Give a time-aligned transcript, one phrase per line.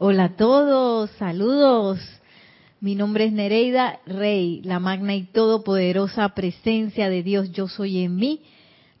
[0.00, 1.98] Hola a todos, saludos.
[2.80, 8.14] Mi nombre es Nereida Rey, la magna y todopoderosa presencia de Dios yo soy en
[8.14, 8.42] mí.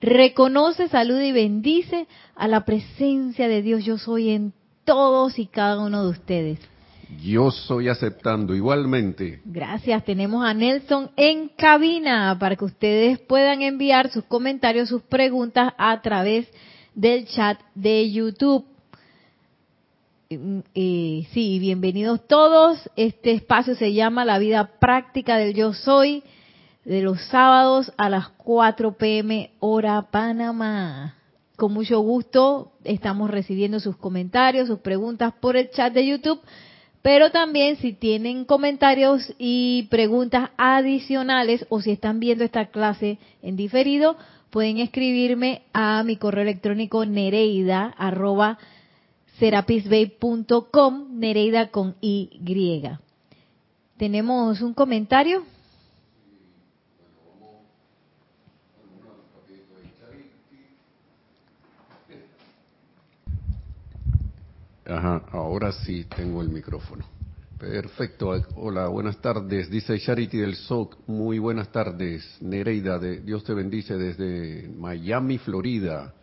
[0.00, 5.78] Reconoce, saluda y bendice a la presencia de Dios yo soy en todos y cada
[5.78, 6.58] uno de ustedes.
[7.22, 9.40] Yo soy aceptando igualmente.
[9.44, 10.04] Gracias.
[10.04, 16.02] Tenemos a Nelson en cabina para que ustedes puedan enviar sus comentarios, sus preguntas a
[16.02, 16.48] través
[16.96, 18.64] del chat de YouTube.
[20.30, 22.90] Eh, sí, bienvenidos todos.
[22.96, 26.22] Este espacio se llama La vida práctica del yo soy,
[26.84, 31.16] de los sábados a las 4 pm hora Panamá.
[31.56, 36.42] Con mucho gusto estamos recibiendo sus comentarios, sus preguntas por el chat de YouTube,
[37.00, 43.56] pero también si tienen comentarios y preguntas adicionales o si están viendo esta clase en
[43.56, 44.18] diferido,
[44.50, 47.94] pueden escribirme a mi correo electrónico nereida
[49.38, 52.88] serapisbay.com, Nereida con Y.
[53.96, 55.44] ¿Tenemos un comentario?
[64.86, 67.04] Ajá, ahora sí tengo el micrófono.
[67.58, 68.30] Perfecto.
[68.56, 69.68] Hola, buenas tardes.
[69.68, 70.96] Dice Charity del SOC.
[71.08, 72.24] Muy buenas tardes.
[72.40, 76.14] Nereida, de, Dios te bendice desde Miami, Florida.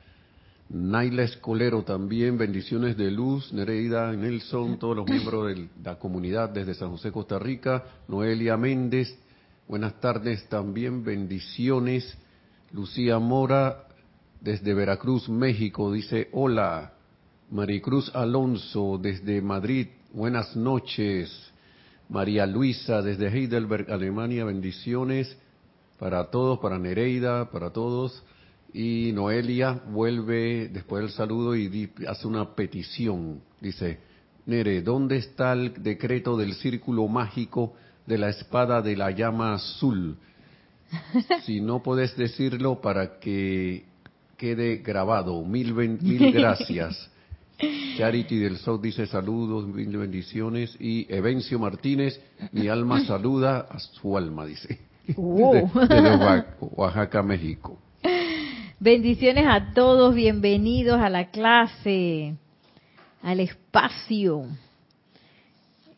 [0.70, 6.74] Naila Escolero también, bendiciones de luz, Nereida Nelson, todos los miembros de la comunidad desde
[6.74, 9.16] San José, Costa Rica, Noelia Méndez,
[9.68, 12.18] buenas tardes también, bendiciones,
[12.72, 13.86] Lucía Mora
[14.42, 16.94] desde Veracruz, México, dice hola,
[17.52, 21.32] Maricruz Alonso desde Madrid, buenas noches,
[22.10, 25.38] María Luisa desde Heidelberg, Alemania, bendiciones
[26.00, 28.24] para todos, para Nereida, para todos.
[28.78, 33.40] Y Noelia vuelve después del saludo y hace una petición.
[33.62, 34.00] Dice,
[34.46, 37.74] Nere, ¿dónde está el decreto del círculo mágico
[38.06, 40.18] de la espada de la llama azul?
[41.46, 43.86] Si no puedes decirlo para que
[44.36, 45.42] quede grabado.
[45.46, 47.10] Mil, mil gracias.
[47.96, 50.76] Charity del Sol dice saludos, mil bendiciones.
[50.82, 52.20] Y Evencio Martínez,
[52.52, 54.80] mi alma saluda a su alma, dice.
[55.16, 55.66] Uh.
[55.88, 57.80] de Oaxaca, México.
[58.86, 62.36] Bendiciones a todos, bienvenidos a la clase,
[63.24, 64.46] al espacio.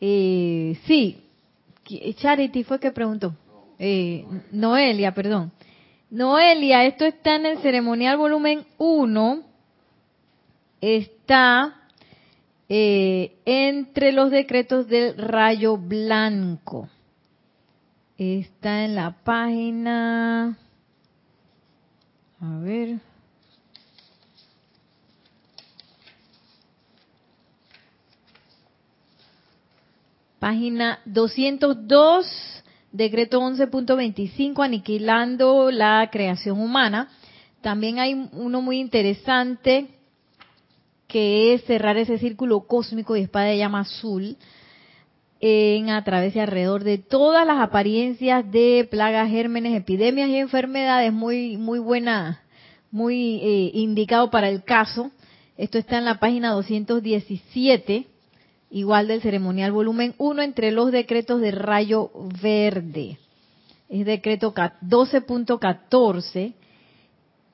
[0.00, 1.22] Eh, sí,
[2.14, 3.34] Charity fue que preguntó.
[3.78, 5.52] Eh, Noelia, perdón.
[6.08, 9.42] Noelia, esto está en el ceremonial volumen 1.
[10.80, 11.82] Está
[12.70, 16.88] eh, entre los decretos del rayo blanco.
[18.16, 20.56] Está en la página
[22.40, 22.98] a ver.
[30.38, 32.62] Página 202,
[32.92, 37.08] decreto 11.25, aniquilando la creación humana.
[37.60, 39.88] También hay uno muy interesante
[41.08, 44.36] que es cerrar ese círculo cósmico y espada de llama azul
[45.40, 51.12] en a través y alrededor de todas las apariencias de plagas, gérmenes, epidemias y enfermedades,
[51.12, 52.42] muy muy buena,
[52.90, 55.10] muy eh, indicado para el caso.
[55.56, 58.06] Esto está en la página 217,
[58.70, 62.10] igual del ceremonial volumen 1, entre los decretos de rayo
[62.40, 63.18] verde.
[63.88, 66.52] Es decreto 12.14.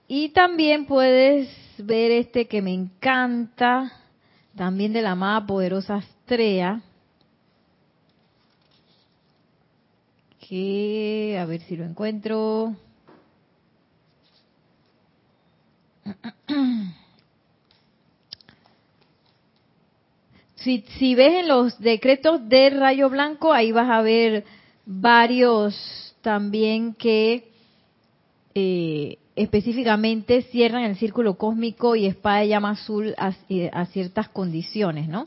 [0.07, 3.93] Y también puedes ver este que me encanta,
[4.55, 6.83] también de la amada poderosa Astrea,
[10.49, 12.75] que, a ver si lo encuentro.
[20.57, 24.47] Si, si ves en los decretos de rayo blanco, ahí vas a ver
[24.87, 27.51] varios también que
[28.55, 33.15] eh, específicamente cierran el círculo cósmico y espada llama azul
[33.49, 35.27] eh, a, ciertas condiciones, ¿no?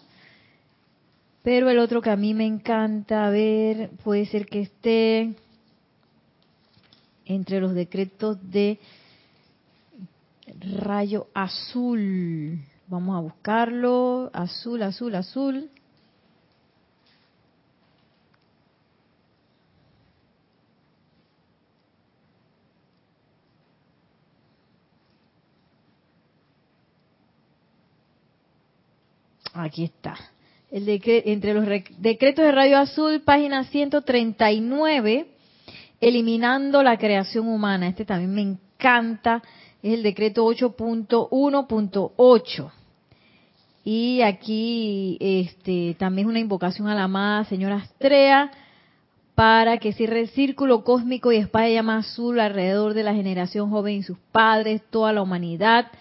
[1.48, 5.34] Pero el otro que a mí me encanta ver puede ser que esté
[7.24, 8.78] entre los decretos de
[10.60, 12.60] rayo azul.
[12.88, 14.30] Vamos a buscarlo.
[14.34, 15.72] Azul, azul, azul.
[29.54, 30.18] Aquí está
[30.72, 31.68] el entre los
[31.98, 35.28] decretos de rayo azul, página 139,
[36.02, 37.88] eliminando la creación humana.
[37.88, 39.42] Este también me encanta,
[39.82, 42.72] es el decreto 8.1.8.
[43.86, 48.52] Y aquí este, también una invocación a la amada señora Astrea
[49.34, 53.70] para que cierre el círculo cósmico y espada de llama azul alrededor de la generación
[53.70, 55.92] joven y sus padres, toda la humanidad.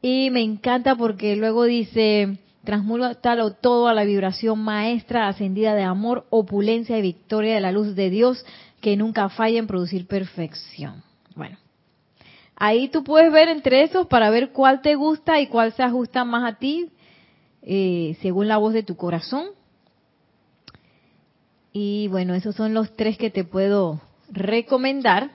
[0.00, 6.26] Y me encanta porque luego dice, transmútalo todo a la vibración maestra ascendida de amor,
[6.30, 8.44] opulencia y victoria de la luz de Dios
[8.80, 11.02] que nunca falla en producir perfección.
[11.34, 11.58] Bueno,
[12.56, 16.24] ahí tú puedes ver entre esos para ver cuál te gusta y cuál se ajusta
[16.24, 16.90] más a ti,
[17.62, 19.46] eh, según la voz de tu corazón.
[21.72, 25.30] Y bueno, esos son los tres que te puedo recomendar.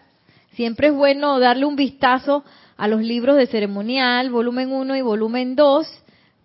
[0.54, 2.44] Siempre es bueno darle un vistazo
[2.77, 5.88] a los libros de ceremonial, volumen 1 y volumen 2,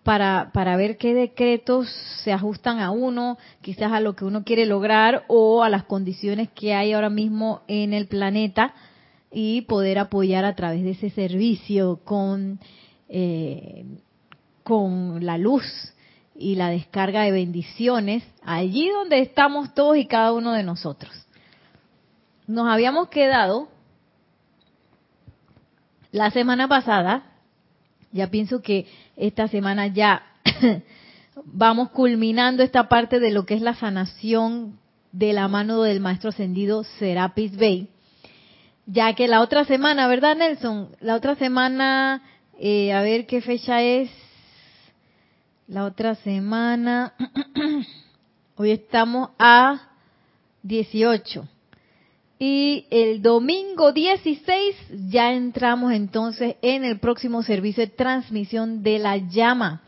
[0.02, 1.88] para, para ver qué decretos
[2.24, 6.48] se ajustan a uno, quizás a lo que uno quiere lograr o a las condiciones
[6.50, 8.74] que hay ahora mismo en el planeta
[9.30, 12.58] y poder apoyar a través de ese servicio con,
[13.08, 13.84] eh,
[14.64, 15.64] con la luz
[16.34, 21.12] y la descarga de bendiciones allí donde estamos todos y cada uno de nosotros.
[22.46, 23.68] Nos habíamos quedado
[26.10, 27.24] la semana pasada,
[28.10, 28.86] ya pienso que
[29.20, 30.22] esta semana ya
[31.44, 34.78] vamos culminando esta parte de lo que es la sanación
[35.12, 37.88] de la mano del maestro ascendido Serapis Bey,
[38.86, 40.96] ya que la otra semana, ¿verdad Nelson?
[41.00, 42.22] La otra semana,
[42.58, 44.10] eh, a ver qué fecha es,
[45.66, 47.14] la otra semana,
[48.56, 49.88] hoy estamos a
[50.62, 51.46] 18.
[52.42, 54.74] Y el domingo 16
[55.10, 59.82] ya entramos entonces en el próximo servicio de transmisión de la llama,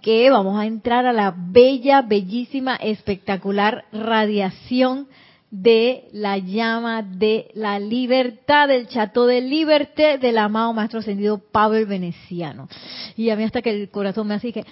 [0.00, 5.08] que vamos a entrar a la bella, bellísima, espectacular radiación
[5.50, 11.76] de la llama de la libertad, del chato de libertad del amado maestro ascendido Pablo
[11.76, 12.66] el Veneciano.
[13.14, 14.64] Y a mí hasta que el corazón me hace que,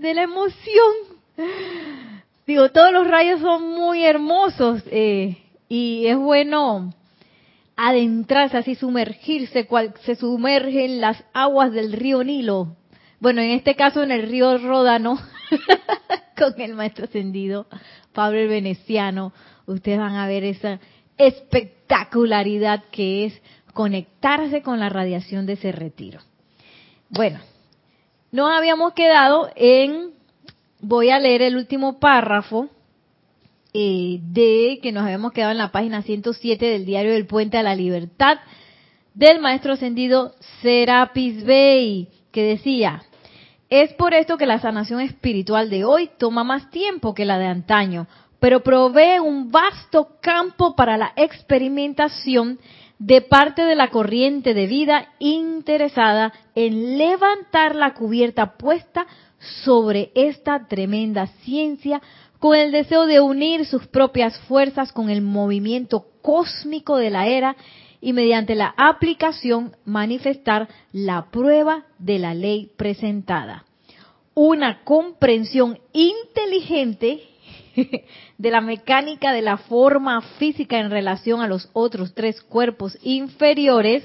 [0.00, 0.94] de la emoción.
[2.46, 5.43] Digo, todos los rayos son muy hermosos eh,
[5.74, 6.94] y es bueno
[7.74, 12.76] adentrarse así, sumergirse, cual se sumerge en las aguas del río Nilo.
[13.18, 15.18] Bueno, en este caso en el río Ródano,
[16.38, 17.66] con el maestro ascendido
[18.12, 19.32] Pablo el Veneciano
[19.66, 20.78] ustedes van a ver esa
[21.18, 23.42] espectacularidad que es
[23.72, 26.20] conectarse con la radiación de ese retiro.
[27.08, 27.40] Bueno,
[28.30, 30.12] nos habíamos quedado en,
[30.80, 32.70] voy a leer el último párrafo
[33.76, 37.62] eh, de que nos habíamos quedado en la página 107 del diario del Puente a
[37.64, 38.38] la Libertad
[39.14, 43.02] del maestro ascendido Serapis Bey, que decía,
[43.68, 47.46] es por esto que la sanación espiritual de hoy toma más tiempo que la de
[47.46, 48.06] antaño,
[48.38, 52.60] pero provee un vasto campo para la experimentación
[53.00, 59.06] de parte de la corriente de vida interesada en levantar la cubierta puesta
[59.64, 62.00] sobre esta tremenda ciencia
[62.44, 67.56] con el deseo de unir sus propias fuerzas con el movimiento cósmico de la era
[68.02, 73.64] y mediante la aplicación manifestar la prueba de la ley presentada.
[74.34, 77.22] Una comprensión inteligente
[78.36, 84.04] de la mecánica de la forma física en relación a los otros tres cuerpos inferiores,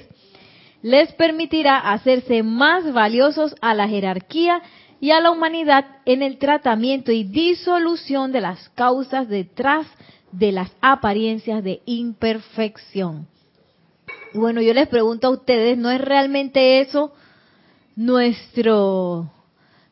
[0.80, 4.62] les permitirá hacerse más valiosos a la jerarquía
[5.00, 9.86] y a la humanidad en el tratamiento y disolución de las causas detrás
[10.30, 13.26] de las apariencias de imperfección.
[14.34, 17.12] Bueno, yo les pregunto a ustedes, ¿no es realmente eso
[17.96, 19.30] nuestro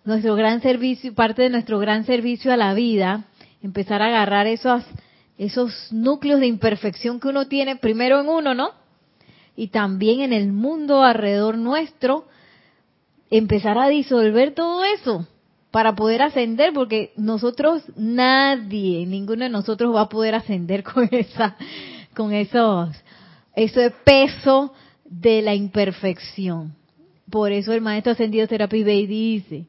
[0.04, 3.24] nuestro gran servicio, parte de nuestro gran servicio a la vida?
[3.62, 4.84] empezar a agarrar esos,
[5.36, 8.70] esos núcleos de imperfección que uno tiene primero en uno, ¿no?
[9.56, 12.26] Y también en el mundo alrededor nuestro,
[13.30, 15.26] empezar a disolver todo eso
[15.70, 21.56] para poder ascender, porque nosotros, nadie, ninguno de nosotros va a poder ascender con esa,
[22.14, 22.96] con esos,
[23.54, 24.72] ese peso
[25.04, 26.74] de la imperfección.
[27.30, 29.66] Por eso el maestro ascendido Serapis Bey dice,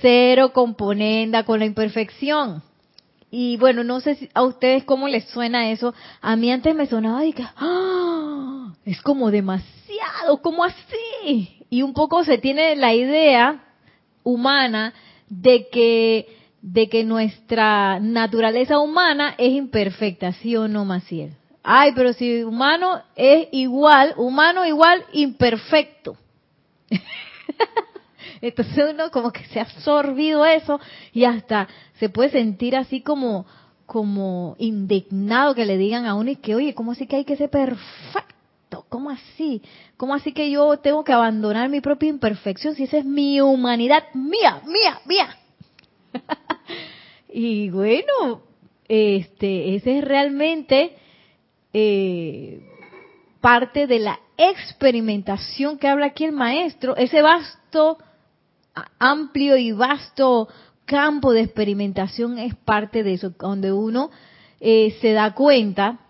[0.00, 2.62] cero componenda con la imperfección.
[3.30, 5.94] Y bueno, no sé a ustedes cómo les suena eso.
[6.20, 8.74] A mí antes me sonaba y que, ¡ah!
[8.84, 11.57] Es como demasiado, ¿cómo así?
[11.70, 13.64] Y un poco se tiene la idea
[14.22, 14.94] humana
[15.28, 21.32] de que de que nuestra naturaleza humana es imperfecta, ¿sí o no, Maciel?
[21.62, 26.16] Ay, pero si humano es igual, humano igual imperfecto.
[28.40, 30.80] Entonces uno como que se ha absorbido eso
[31.12, 33.46] y hasta se puede sentir así como
[33.86, 37.36] como indignado que le digan a uno y que, oye, ¿cómo así que hay que
[37.36, 38.34] ser perfecto?
[38.88, 39.62] ¿Cómo así?
[39.96, 44.04] ¿Cómo así que yo tengo que abandonar mi propia imperfección si esa es mi humanidad
[44.14, 45.36] mía, mía, mía?
[47.32, 48.42] y bueno,
[48.88, 50.96] este, ese es realmente
[51.72, 52.60] eh,
[53.40, 57.98] parte de la experimentación que habla aquí el maestro, ese vasto,
[58.98, 60.48] amplio y vasto
[60.84, 64.10] campo de experimentación es parte de eso, donde uno
[64.58, 66.00] eh, se da cuenta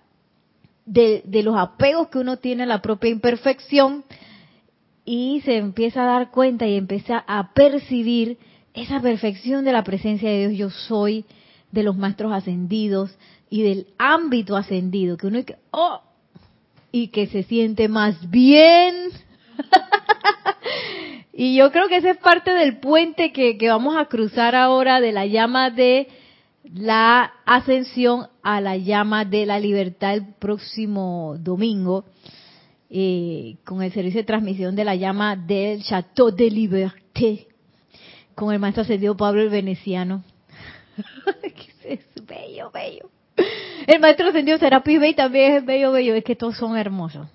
[0.89, 4.05] de, de, los apegos que uno tiene a la propia imperfección
[5.05, 8.39] y se empieza a dar cuenta y empieza a percibir
[8.75, 11.25] esa perfección de la presencia de Dios yo soy,
[11.73, 13.17] de los maestros ascendidos
[13.51, 15.41] y del ámbito ascendido, que uno
[15.71, 16.01] oh,
[16.93, 18.95] y que se siente más bien.
[21.33, 25.13] y yo creo que ese es parte del puente que, vamos a cruzar ahora de
[25.13, 26.09] la llama de
[26.75, 32.05] la ascensión a la llama de la libertad el próximo domingo,
[32.91, 37.49] eh, con el servicio de transmisión de la llama del Chateau de Liberté,
[38.35, 40.23] con el maestro ascendido Pablo el Veneciano.
[41.85, 43.11] es bello, bello.
[43.87, 46.15] El maestro ascendido Serapis Bey también es bello, bello.
[46.15, 47.27] Es que todos son hermosos.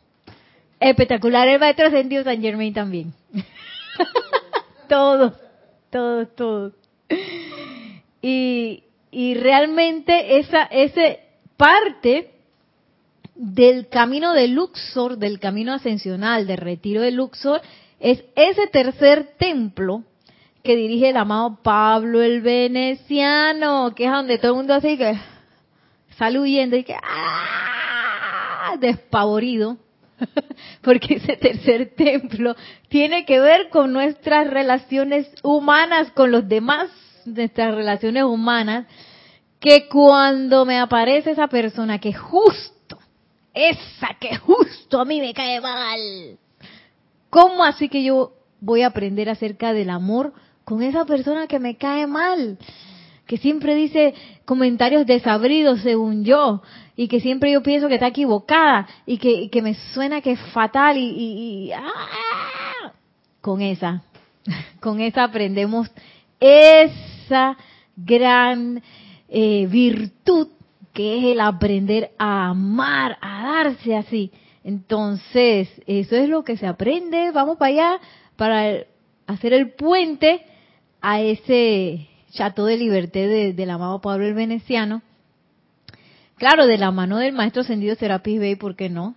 [0.80, 1.48] Espectacular.
[1.48, 3.14] El maestro ascendido San Germain también.
[4.90, 5.34] todos,
[5.90, 6.74] todos, todos.
[8.22, 11.20] Y, y realmente esa, ese
[11.56, 12.32] parte
[13.36, 17.62] del camino de Luxor, del camino ascensional, de retiro de Luxor,
[18.00, 20.04] es ese tercer templo
[20.64, 25.16] que dirige el amado Pablo el Veneciano, que es donde todo el mundo así que
[26.18, 28.76] sale huyendo y que ¡ah!
[28.80, 29.78] despavorido,
[30.82, 32.56] porque ese tercer templo
[32.90, 36.90] tiene que ver con nuestras relaciones humanas con los demás,
[37.26, 38.86] nuestras relaciones humanas,
[39.60, 42.98] que cuando me aparece esa persona que justo,
[43.54, 46.38] esa que justo a mí me cae mal,
[47.30, 51.76] ¿cómo así que yo voy a aprender acerca del amor con esa persona que me
[51.76, 52.58] cae mal,
[53.26, 54.14] que siempre dice
[54.46, 56.62] comentarios desabridos según yo,
[56.96, 60.98] y que siempre yo pienso que está equivocada, y que, me suena que es fatal,
[60.98, 62.94] y, ¡ah!
[63.42, 64.04] con esa,
[64.80, 65.90] con esa aprendemos
[67.24, 67.58] esa
[67.96, 68.82] gran
[69.30, 70.48] eh, virtud
[70.94, 74.32] que es el aprender a amar, a darse así.
[74.64, 77.32] Entonces, eso es lo que se aprende.
[77.32, 78.02] Vamos para allá
[78.36, 78.86] para
[79.28, 80.42] hacer el puente
[81.02, 85.02] a ese chato de liberté del amado Pablo el Veneciano.
[86.38, 89.16] Claro, de la mano del maestro ascendido Serapis Bey, ¿por qué no?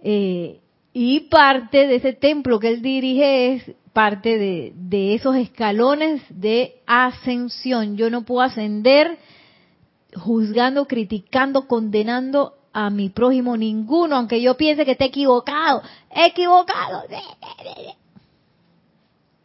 [0.00, 0.60] Eh,
[0.92, 7.96] y parte de ese templo que él dirige es parte de, esos escalones de ascensión.
[7.96, 9.18] Yo no puedo ascender
[10.14, 15.82] juzgando, criticando, condenando a mi prójimo ninguno, aunque yo piense que esté equivocado,
[16.14, 17.06] equivocado.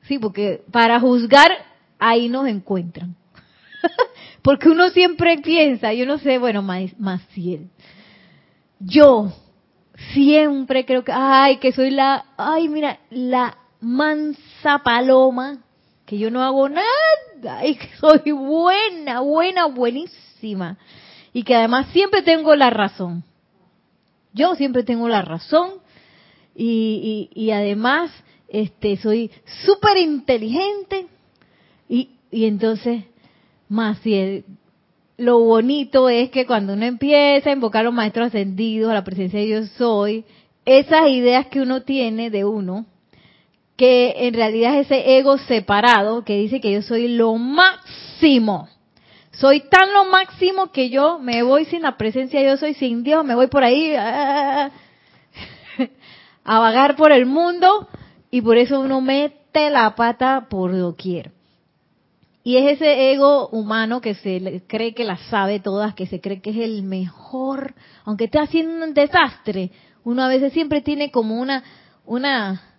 [0.04, 1.50] Sí, porque para juzgar
[1.98, 3.16] ahí nos encuentran.
[4.44, 7.70] porque uno siempre piensa, yo no sé, bueno, él.
[8.80, 9.34] Yo
[10.14, 15.60] siempre creo que, ay, que soy la, ay, mira, la mansa paloma,
[16.06, 20.78] que yo no hago nada, y que soy buena, buena, buenísima.
[21.34, 23.24] Y que además siempre tengo la razón.
[24.34, 25.72] Yo siempre tengo la razón.
[26.56, 28.12] Y, y, y además
[28.48, 29.32] este, soy
[29.66, 31.08] súper inteligente
[31.90, 33.04] y, entonces,
[33.70, 34.44] más si
[35.18, 39.04] lo bonito es que cuando uno empieza a invocar a los maestros ascendidos, a la
[39.04, 40.26] presencia de yo soy,
[40.66, 42.88] esas ideas que uno tiene de uno,
[43.76, 48.68] que en realidad es ese ego separado que dice que yo soy lo máximo.
[49.32, 53.26] Soy tan lo máximo que yo me voy sin la presencia yo soy, sin Dios,
[53.26, 54.70] me voy por ahí a
[56.46, 57.88] vagar por el mundo
[58.30, 61.32] y por eso uno mete la pata por doquier.
[62.44, 66.42] Y es ese ego humano que se cree que la sabe todas, que se cree
[66.42, 69.72] que es el mejor, aunque esté haciendo un desastre.
[70.04, 71.64] Uno a veces siempre tiene como una
[72.06, 72.73] una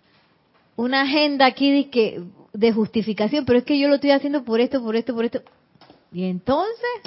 [0.75, 4.59] una agenda aquí de que de justificación, pero es que yo lo estoy haciendo por
[4.59, 5.41] esto, por esto, por esto.
[6.11, 7.01] Y entonces,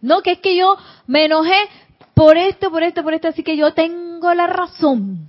[0.00, 0.76] no, que es que yo
[1.06, 1.56] me enojé
[2.14, 5.28] por esto, por esto, por esto, así que yo tengo la razón.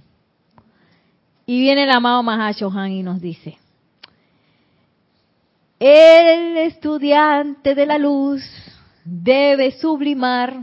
[1.47, 3.57] Y viene el amado Mahashohan y nos dice,
[5.79, 8.43] el estudiante de la luz
[9.03, 10.57] debe sublimar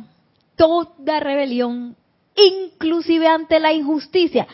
[0.57, 1.97] toda rebelión,
[2.35, 4.47] inclusive ante la injusticia.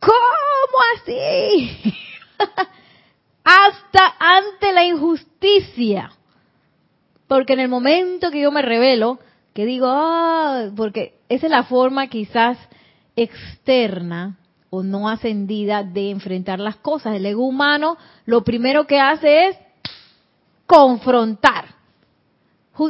[0.00, 1.94] ¿Cómo así?
[3.44, 6.10] Hasta ante la injusticia.
[7.26, 9.18] Porque en el momento que yo me revelo,
[9.52, 9.88] que digo,
[10.76, 12.58] porque esa es la forma quizás
[13.16, 14.36] externa
[14.70, 17.16] o no ascendida de enfrentar las cosas.
[17.16, 19.56] El ego humano lo primero que hace es
[20.66, 21.74] confrontar.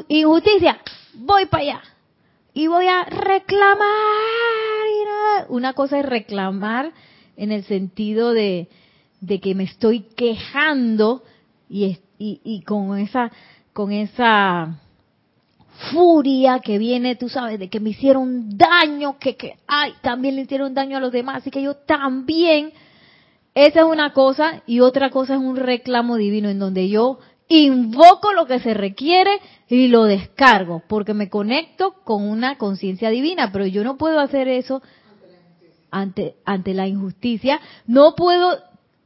[0.08, 0.80] Injusticia,
[1.14, 1.82] voy para allá
[2.52, 4.75] y voy a reclamar.
[5.48, 6.92] Una cosa es reclamar
[7.36, 8.68] en el sentido de,
[9.20, 11.22] de que me estoy quejando
[11.68, 13.30] y, y, y con esa
[13.72, 14.80] con esa
[15.92, 20.42] furia que viene, tú sabes, de que me hicieron daño, que, que, ay, también le
[20.42, 22.72] hicieron daño a los demás, así que yo también.
[23.54, 28.32] Esa es una cosa y otra cosa es un reclamo divino en donde yo invoco
[28.32, 29.30] lo que se requiere
[29.68, 34.48] y lo descargo, porque me conecto con una conciencia divina, pero yo no puedo hacer
[34.48, 34.82] eso
[36.00, 38.58] ante, ante la injusticia, no puedo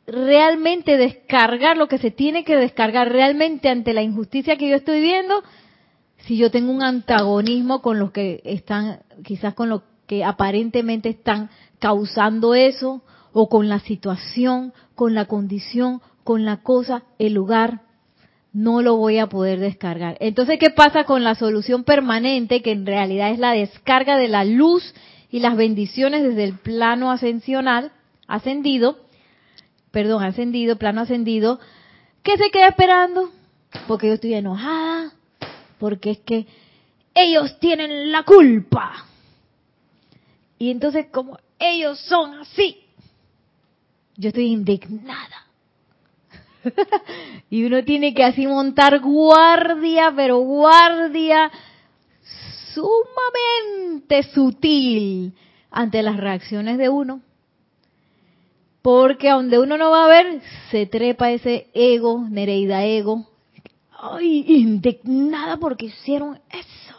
[0.06, 5.00] realmente descargar lo que se tiene que descargar realmente ante la injusticia que yo estoy
[5.00, 5.42] viendo,
[6.26, 11.48] si yo tengo un antagonismo con los que están, quizás con los que aparentemente están
[11.78, 17.82] causando eso, o con la situación, con la condición, con la cosa, el lugar,
[18.52, 20.16] no lo voy a poder descargar.
[20.18, 24.44] Entonces, ¿qué pasa con la solución permanente, que en realidad es la descarga de la
[24.44, 24.94] luz
[25.30, 27.92] y las bendiciones desde el plano ascensional,
[28.26, 28.98] ascendido,
[29.90, 31.60] perdón, ascendido, plano ascendido,
[32.22, 33.30] ¿qué se queda esperando?
[33.86, 35.12] Porque yo estoy enojada,
[35.78, 36.46] porque es que
[37.14, 39.06] ellos tienen la culpa.
[40.58, 42.78] Y entonces como ellos son así,
[44.16, 45.46] yo estoy indignada.
[47.50, 51.50] y uno tiene que así montar guardia, pero guardia
[52.74, 55.34] sumamente sutil
[55.70, 57.20] ante las reacciones de uno.
[58.82, 63.26] Porque donde uno no va a ver, se trepa ese ego, Nereida ego,
[63.98, 66.96] ay, indignada porque hicieron eso.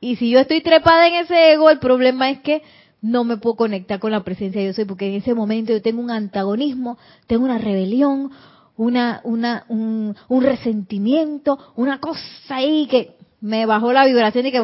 [0.00, 2.62] Y si yo estoy trepada en ese ego, el problema es que
[3.00, 5.82] no me puedo conectar con la presencia de yo soy, porque en ese momento yo
[5.82, 8.32] tengo un antagonismo, tengo una rebelión,
[8.76, 14.62] una, una, un, un resentimiento, una cosa ahí que me bajó la vibración y que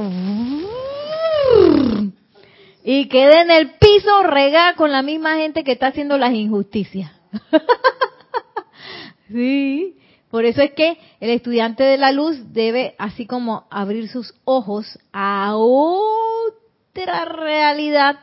[2.84, 7.12] y quedé en el piso regada con la misma gente que está haciendo las injusticias.
[9.28, 9.96] sí,
[10.30, 14.98] por eso es que el estudiante de la luz debe, así como abrir sus ojos
[15.12, 18.18] a otra realidad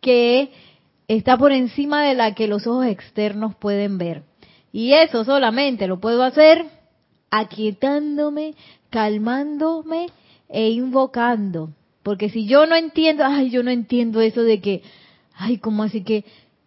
[0.00, 0.50] que
[1.06, 4.22] está por encima de la que los ojos externos pueden ver.
[4.72, 6.66] Y eso solamente lo puedo hacer
[7.30, 8.54] aquietándome,
[8.94, 10.06] calmándome
[10.48, 11.70] e invocando.
[12.04, 14.82] Porque si yo no entiendo, ay, yo no entiendo eso de que,
[15.34, 16.24] ay, ¿cómo así que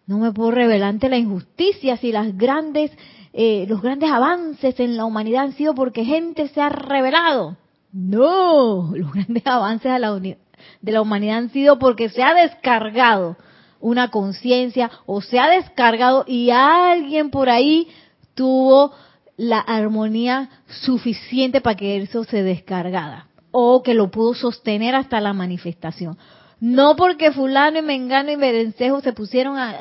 [0.07, 2.91] no me puedo revelar ante la injusticia si las grandes
[3.31, 7.55] eh, los grandes avances en la humanidad han sido porque gente se ha revelado.
[7.93, 13.37] No, los grandes avances de la, de la humanidad han sido porque se ha descargado
[13.79, 17.87] una conciencia o se ha descargado y alguien por ahí
[18.33, 18.91] tuvo
[19.37, 20.49] la armonía
[20.81, 26.17] suficiente para que eso se descargara o que lo pudo sostener hasta la manifestación.
[26.59, 29.75] No porque fulano y mengano y merencejo se pusieron a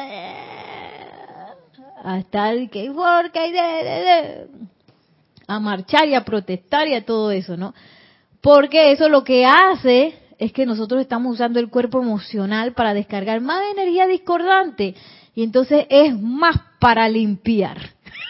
[2.04, 2.92] a estar que
[5.48, 7.74] a marchar y a protestar y a todo eso, ¿no?
[8.40, 13.40] Porque eso lo que hace es que nosotros estamos usando el cuerpo emocional para descargar
[13.40, 14.94] más energía discordante
[15.34, 17.78] y entonces es más para limpiar.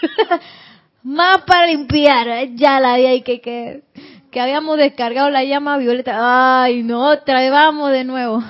[1.07, 3.85] más para limpiar, ya la de ahí que, que,
[4.33, 6.64] que habíamos descargado la llama violeta.
[6.64, 8.42] Ay, no, otra vez vamos de nuevo.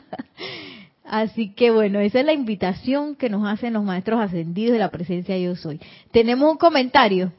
[1.04, 4.90] Así que bueno, esa es la invitación que nos hacen los maestros ascendidos de la
[4.90, 5.78] presencia yo soy.
[6.10, 7.32] Tenemos un comentario,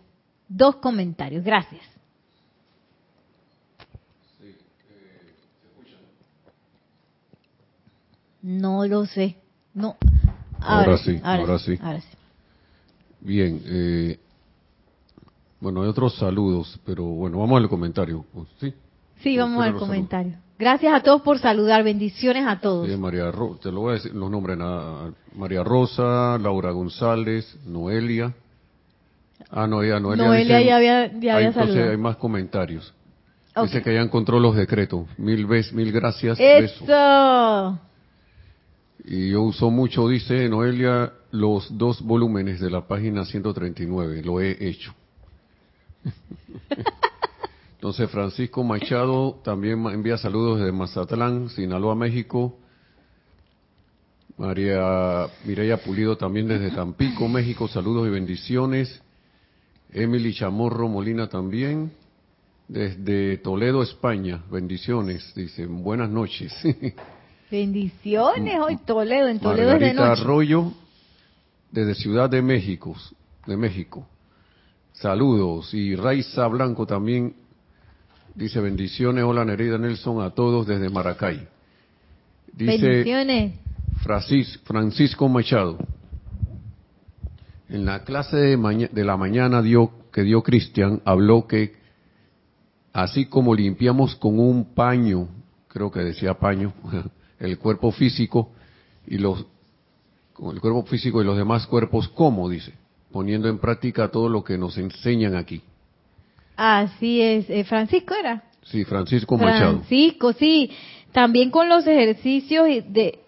[0.48, 1.82] dos comentarios, gracias.
[8.44, 9.38] No lo sé.
[9.74, 9.98] No.
[10.60, 11.80] Ahora, sí, ahora, sí,
[13.22, 13.62] Bien.
[13.66, 14.20] Eh,
[15.60, 18.26] bueno, hay otros saludos, pero bueno, vamos al comentario.
[18.60, 18.74] ¿Sí?
[19.22, 20.34] Sí, vamos al comentario.
[20.58, 21.84] Gracias a todos por saludar.
[21.84, 22.88] Bendiciones a todos.
[22.98, 24.58] María te lo voy a decir los nombres.
[25.36, 28.34] María Rosa, Laura González, Noelia.
[29.50, 30.26] Ah, no, ya Noelia.
[30.26, 32.94] Noelia ya había, ya había Entonces hay más comentarios.
[33.62, 35.06] Dice que ya encontró los decretos.
[35.18, 36.38] Mil veces, mil gracias.
[36.40, 37.80] Eso.
[39.12, 44.22] Y yo uso mucho, dice Noelia, los dos volúmenes de la página 139.
[44.22, 44.94] Lo he hecho.
[47.74, 52.56] Entonces Francisco Machado también envía saludos desde Mazatlán, Sinaloa, México.
[54.38, 59.02] María Mireya Pulido también desde Tampico, México, saludos y bendiciones.
[59.92, 61.92] Emily Chamorro Molina también
[62.68, 66.54] desde Toledo, España, bendiciones, dice, buenas noches.
[67.52, 70.22] Bendiciones hoy Toledo, en Toledo es de noche.
[70.22, 70.72] Arroyo,
[71.72, 72.96] desde Ciudad de México,
[73.48, 74.08] de México.
[74.94, 75.74] Saludos.
[75.74, 77.34] Y Raiza Blanco también
[78.36, 79.24] dice bendiciones.
[79.24, 81.48] Hola Nereida Nelson a todos desde Maracay.
[82.54, 83.54] Dice bendiciones.
[84.64, 85.80] Francisco Machado.
[87.68, 91.74] En la clase de, de la mañana dio, que dio Cristian, habló que
[92.94, 95.28] así como limpiamos con un paño,
[95.68, 96.74] creo que decía paño,
[97.40, 98.52] el cuerpo físico
[99.08, 99.46] y los
[100.52, 102.48] el cuerpo físico y los demás cuerpos, ¿cómo?
[102.48, 102.74] Dice,
[103.12, 105.62] poniendo en práctica todo lo que nos enseñan aquí.
[106.56, 108.44] Así es, eh, Francisco era.
[108.64, 109.78] Sí, Francisco Machado.
[109.78, 110.72] Francisco, sí.
[111.12, 113.20] También con los ejercicios de,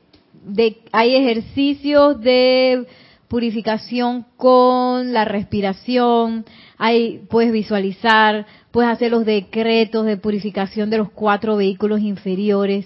[0.45, 2.85] de hay ejercicios de
[3.27, 6.45] purificación con la respiración,
[6.77, 12.85] hay puedes visualizar, puedes hacer los decretos de purificación de los cuatro vehículos inferiores,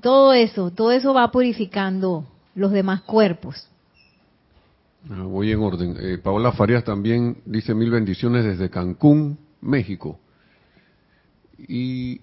[0.00, 3.68] todo eso, todo eso va purificando los demás cuerpos.
[5.10, 5.96] Ah, voy en orden.
[6.00, 10.18] Eh, Paola Farías también dice mil bendiciones desde Cancún, México.
[11.56, 12.20] Y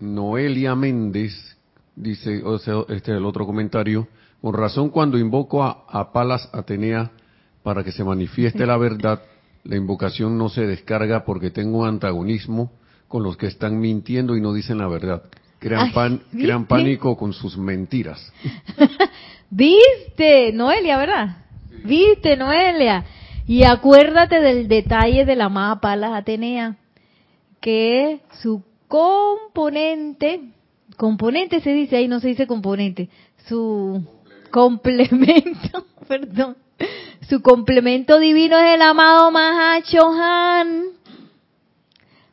[0.00, 1.56] Noelia Méndez
[1.94, 4.08] dice, o sea, este es el otro comentario,
[4.40, 7.10] con razón cuando invoco a, Palas Atenea
[7.62, 9.22] para que se manifieste la verdad,
[9.64, 12.70] la invocación no se descarga porque tengo un antagonismo
[13.08, 15.24] con los que están mintiendo y no dicen la verdad.
[15.58, 18.32] Crean, pan, crean pánico con sus mentiras.
[19.50, 21.36] Viste, Noelia, ¿verdad?
[21.84, 23.04] Viste, Noelia.
[23.46, 26.76] Y acuérdate del detalle de la amada Palas Atenea,
[27.60, 30.40] que su componente,
[30.96, 33.08] componente se dice ahí, no se dice componente,
[33.48, 34.04] su
[34.50, 36.56] complemento, perdón,
[37.28, 40.84] su complemento divino es el amado Mahachohan,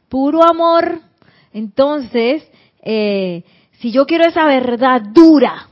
[0.09, 0.99] puro amor.
[1.53, 2.43] Entonces,
[2.83, 3.43] eh,
[3.79, 5.67] si yo quiero esa verdad dura,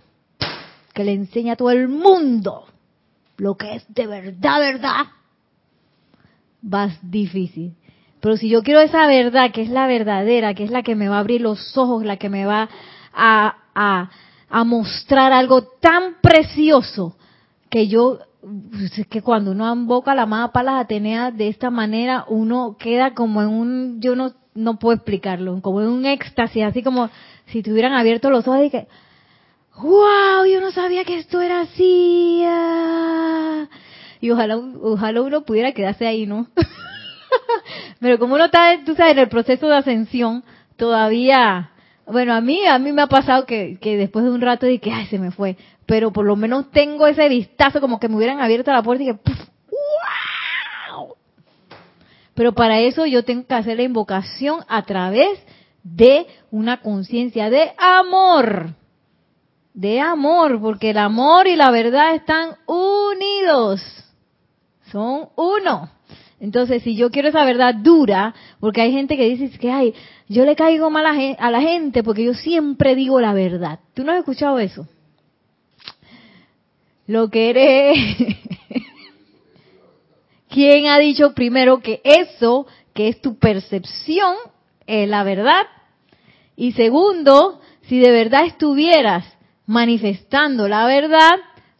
[0.93, 2.65] que le enseña a todo el mundo
[3.37, 5.05] lo que es de verdad, verdad,
[6.63, 7.75] va difícil.
[8.19, 11.09] Pero si yo quiero esa verdad, que es la verdadera, que es la que me
[11.09, 12.69] va a abrir los ojos, la que me va
[13.13, 14.11] a, a,
[14.47, 17.15] a mostrar algo tan precioso,
[17.69, 22.75] que yo, pues, que cuando uno invoca la amada Palas Atenea de esta manera, uno
[22.79, 27.09] queda como en un, yo no, no puedo explicarlo, como en un éxtasis, así como
[27.45, 28.87] si tuvieran abierto los ojos y que,
[29.77, 32.43] wow, yo no sabía que esto era así.
[32.45, 33.67] Ah".
[34.19, 36.47] Y ojalá, ojalá uno pudiera quedarse ahí, ¿no?
[37.99, 40.43] Pero como uno está, tú sabes, en el proceso de ascensión,
[40.77, 41.71] todavía,
[42.07, 44.91] bueno, a mí, a mí me ha pasado que, que después de un rato dije,
[44.91, 45.57] ay, se me fue.
[45.91, 49.07] Pero por lo menos tengo ese vistazo como que me hubieran abierto la puerta y
[49.07, 49.19] que,
[50.89, 51.15] wow.
[52.33, 55.37] Pero para eso yo tengo que hacer la invocación a través
[55.83, 58.73] de una conciencia de amor
[59.73, 63.81] de amor, porque el amor y la verdad están unidos,
[64.93, 65.89] son uno.
[66.39, 69.93] Entonces, si yo quiero esa verdad dura, porque hay gente que dice que, ay,
[70.29, 73.79] yo le caigo mal a la gente porque yo siempre digo la verdad.
[73.93, 74.87] ¿Tú no has escuchado eso?
[77.11, 78.37] Lo que eres...
[80.47, 84.35] ¿Quién ha dicho primero que eso, que es tu percepción,
[84.87, 85.63] es la verdad?
[86.55, 89.25] Y segundo, si de verdad estuvieras
[89.65, 91.31] manifestando la verdad,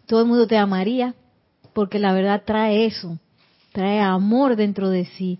[0.06, 1.16] todo el mundo te amaría,
[1.72, 3.18] porque la verdad trae eso,
[3.72, 5.40] trae amor dentro de sí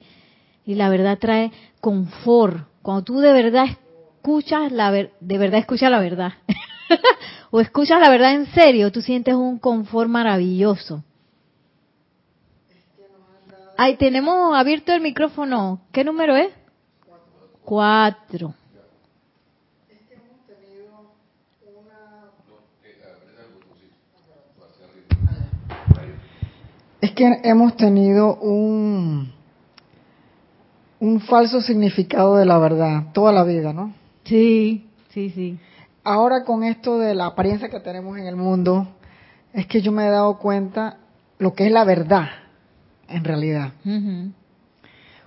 [0.66, 1.52] y la verdad trae
[1.82, 2.66] confort.
[2.82, 3.66] Cuando tú de verdad
[4.16, 6.32] escuchas la de verdad escuchas la verdad
[7.52, 11.04] o escuchas la verdad en serio, tú sientes un confort maravilloso.
[13.78, 15.82] Ahí tenemos abierto el micrófono.
[15.92, 16.50] ¿Qué número es?
[17.64, 18.54] Cuatro.
[27.02, 29.32] es que hemos tenido un,
[31.00, 33.94] un falso significado de la verdad toda la vida, ¿no?
[34.24, 35.58] Sí, sí, sí.
[36.04, 38.88] Ahora con esto de la apariencia que tenemos en el mundo,
[39.54, 40.98] es que yo me he dado cuenta
[41.38, 42.28] lo que es la verdad,
[43.08, 43.74] en realidad.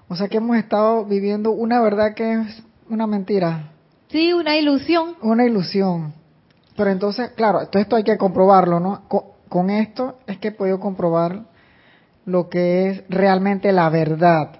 [0.08, 3.70] O sea que hemos estado viviendo una verdad que es una mentira.
[4.08, 5.16] Sí, una ilusión.
[5.22, 6.12] Una ilusión.
[6.76, 9.02] Pero entonces, claro, todo esto hay que comprobarlo, ¿no?
[9.48, 11.44] con esto es que he podido comprobar
[12.26, 14.50] lo que es realmente la verdad.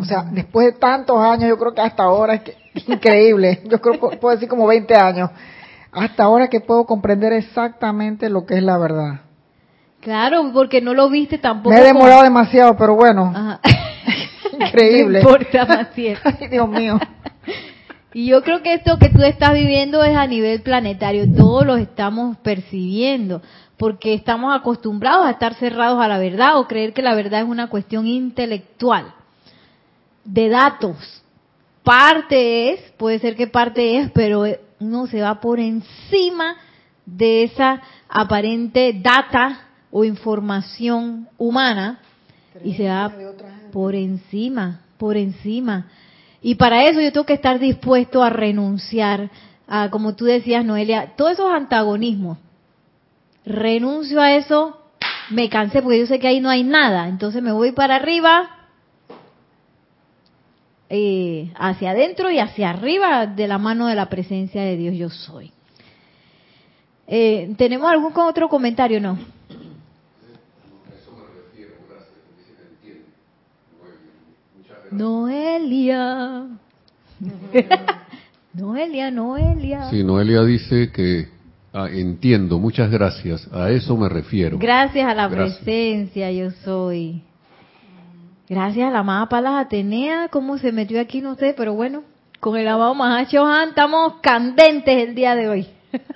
[0.00, 3.80] O sea, después de tantos años, yo creo que hasta ahora es, que, increíble, yo
[3.80, 5.30] creo que puedo decir como 20 años,
[5.92, 9.20] hasta ahora que puedo comprender exactamente lo que es la verdad.
[10.00, 11.74] Claro, porque no lo viste tampoco.
[11.74, 13.32] Me he demorado demasiado, pero bueno.
[14.52, 15.22] Increíble.
[15.22, 16.98] No importa, Ay, Dios mío.
[18.12, 21.76] Y yo creo que esto que tú estás viviendo es a nivel planetario, todos lo
[21.76, 23.40] estamos percibiendo,
[23.76, 27.46] porque estamos acostumbrados a estar cerrados a la verdad o creer que la verdad es
[27.46, 29.14] una cuestión intelectual,
[30.24, 31.19] de datos.
[31.82, 34.44] Parte es, puede ser que parte es, pero
[34.80, 36.56] uno se va por encima
[37.06, 42.00] de esa aparente data o información humana
[42.64, 43.12] y se va
[43.72, 45.86] por encima, por encima.
[46.42, 49.30] Y para eso yo tengo que estar dispuesto a renunciar
[49.66, 52.38] a, como tú decías, Noelia, todos esos antagonismos.
[53.44, 54.80] Renuncio a eso,
[55.30, 57.08] me cansé porque yo sé que ahí no hay nada.
[57.08, 58.59] Entonces me voy para arriba,
[60.92, 65.08] eh, hacia adentro y hacia arriba de la mano de la presencia de Dios yo
[65.08, 65.52] soy.
[67.06, 69.00] Eh, ¿Tenemos algún otro comentario?
[69.00, 69.16] No.
[74.90, 76.46] Noelia.
[78.52, 79.90] Noelia, Noelia.
[79.90, 81.28] Sí, Noelia dice que
[81.72, 84.58] ah, entiendo, muchas gracias, a eso me refiero.
[84.58, 87.22] Gracias a la presencia, yo soy.
[88.50, 92.02] Gracias a la amada Palas Atenea, cómo se metió aquí, no sé, pero bueno,
[92.40, 95.68] con el amado Mahachohan estamos candentes el día de hoy.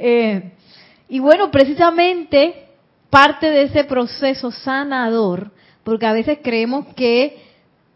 [0.00, 0.52] Eh,
[1.08, 2.68] y bueno, precisamente
[3.10, 5.50] parte de ese proceso sanador,
[5.82, 7.42] porque a veces creemos que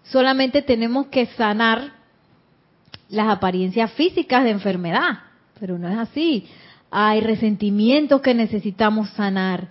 [0.02, 1.92] solamente tenemos que sanar
[3.08, 5.20] las apariencias físicas de enfermedad,
[5.60, 6.48] pero no es así.
[6.90, 9.68] Hay resentimientos que necesitamos sanar,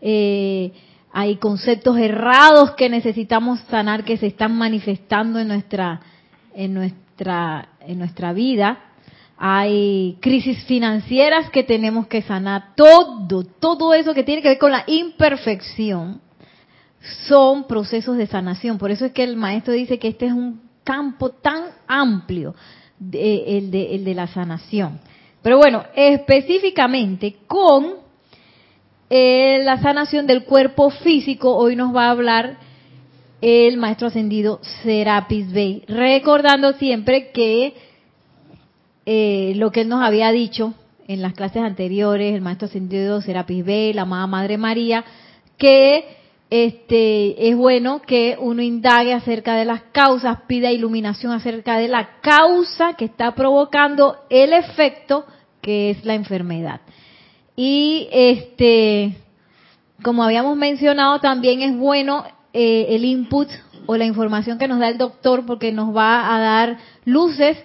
[0.00, 0.72] eh,
[1.16, 6.00] hay conceptos errados que necesitamos sanar que se están manifestando en nuestra,
[6.52, 8.80] en nuestra, en nuestra vida.
[9.38, 12.74] Hay crisis financieras que tenemos que sanar.
[12.74, 16.20] Todo, todo eso que tiene que ver con la imperfección
[17.28, 18.76] son procesos de sanación.
[18.76, 22.56] Por eso es que el maestro dice que este es un campo tan amplio,
[23.00, 24.98] el, de, el de la sanación.
[25.42, 28.03] Pero bueno, específicamente con
[29.16, 32.56] eh, la sanación del cuerpo físico, hoy nos va a hablar
[33.40, 37.74] el maestro ascendido Serapis Bey, recordando siempre que
[39.06, 40.74] eh, lo que él nos había dicho
[41.06, 45.04] en las clases anteriores, el maestro ascendido Serapis Bey, la amada Madre María,
[45.58, 46.06] que
[46.50, 52.18] este, es bueno que uno indague acerca de las causas, pida iluminación acerca de la
[52.20, 55.24] causa que está provocando el efecto
[55.60, 56.80] que es la enfermedad.
[57.56, 59.16] Y este,
[60.02, 63.48] como habíamos mencionado, también es bueno eh, el input
[63.86, 67.56] o la información que nos da el doctor porque nos va a dar luces,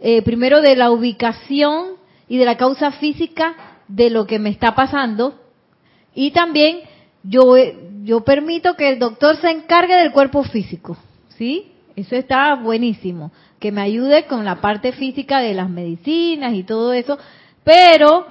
[0.00, 1.96] eh, primero de la ubicación
[2.28, 3.54] y de la causa física
[3.88, 5.40] de lo que me está pasando
[6.14, 6.80] y también
[7.22, 7.54] yo
[8.06, 10.96] yo permito que el doctor se encargue del cuerpo físico,
[11.36, 11.72] ¿sí?
[11.96, 16.92] Eso está buenísimo, que me ayude con la parte física de las medicinas y todo
[16.92, 17.18] eso,
[17.64, 18.26] pero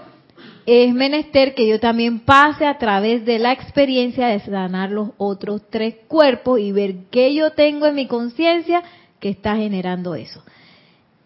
[0.66, 5.62] es menester que yo también pase a través de la experiencia de sanar los otros
[5.70, 8.84] tres cuerpos y ver qué yo tengo en mi conciencia
[9.20, 10.44] que está generando eso.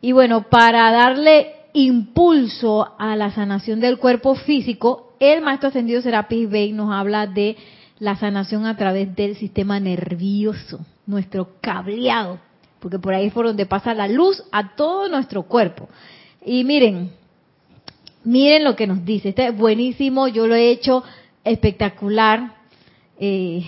[0.02, 6.50] Y bueno, para darle impulso a la sanación del cuerpo físico, el maestro ascendido Serapis
[6.50, 7.56] Bey nos habla de
[8.00, 12.40] la sanación a través del sistema nervioso, nuestro cableado,
[12.80, 15.90] porque por ahí es por donde pasa la luz a todo nuestro cuerpo.
[16.46, 17.12] Y miren,
[18.24, 21.04] miren lo que nos dice, este es buenísimo, yo lo he hecho
[21.44, 22.56] espectacular.
[23.20, 23.64] Eh,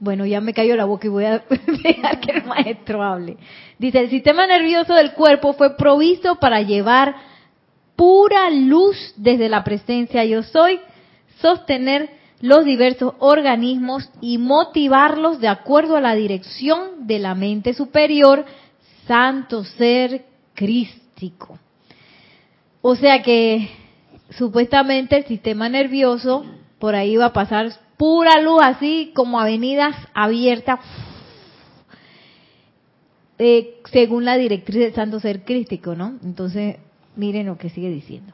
[0.00, 1.42] bueno, ya me cayó la boca y voy a
[1.82, 3.36] dejar que el maestro hable.
[3.78, 7.16] Dice, el sistema nervioso del cuerpo fue provisto para llevar
[7.96, 10.78] pura luz desde la presencia yo soy,
[11.40, 18.44] sostener los diversos organismos y motivarlos de acuerdo a la dirección de la mente superior,
[19.06, 20.24] santo ser
[20.54, 21.58] crístico.
[22.80, 23.70] O sea que
[24.30, 26.44] supuestamente el sistema nervioso
[26.78, 30.80] por ahí va a pasar pura luz así como avenidas abiertas
[33.38, 36.18] eh, según la directriz del santo ser crístico, ¿no?
[36.24, 36.76] Entonces,
[37.14, 38.32] miren lo que sigue diciendo.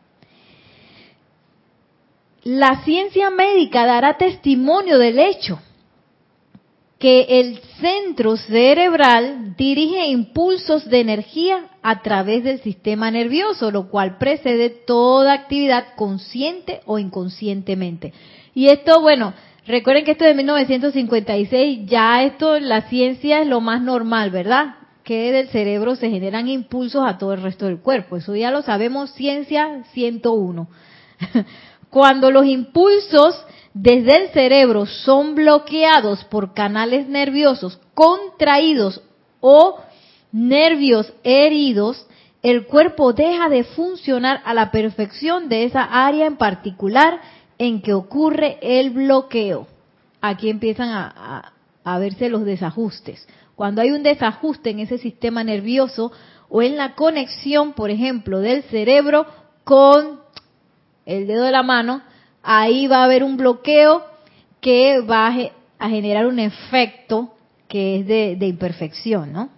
[2.42, 5.60] La ciencia médica dará testimonio del hecho
[7.04, 14.16] que el centro cerebral dirige impulsos de energía a través del sistema nervioso, lo cual
[14.16, 18.14] precede toda actividad consciente o inconscientemente.
[18.54, 19.34] Y esto, bueno,
[19.66, 24.76] recuerden que esto de 1956, ya esto, la ciencia es lo más normal, ¿verdad?
[25.04, 28.16] Que del cerebro se generan impulsos a todo el resto del cuerpo.
[28.16, 30.68] Eso ya lo sabemos, ciencia 101.
[31.90, 39.02] Cuando los impulsos desde el cerebro son bloqueados por canales nerviosos contraídos
[39.40, 39.80] o
[40.30, 42.06] nervios heridos,
[42.42, 47.20] el cuerpo deja de funcionar a la perfección de esa área en particular
[47.58, 49.66] en que ocurre el bloqueo.
[50.20, 53.26] Aquí empiezan a, a verse los desajustes.
[53.56, 56.12] Cuando hay un desajuste en ese sistema nervioso
[56.48, 59.26] o en la conexión, por ejemplo, del cerebro
[59.64, 60.20] con
[61.06, 62.02] el dedo de la mano,
[62.44, 64.04] ahí va a haber un bloqueo
[64.60, 65.34] que va
[65.78, 67.34] a, generar un efecto
[67.68, 69.50] que es de, de imperfección, ¿no?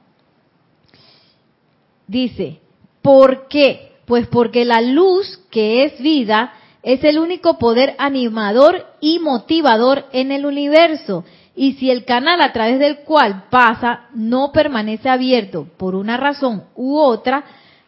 [2.07, 2.61] Dice,
[3.03, 3.93] ¿por qué?
[4.07, 10.31] Pues porque la luz, que es vida, es el único poder animador y motivador en
[10.31, 11.25] el universo
[11.57, 16.65] y si el canal a través del cual pasa no permanece abierto por una razón
[16.77, 17.45] u otra,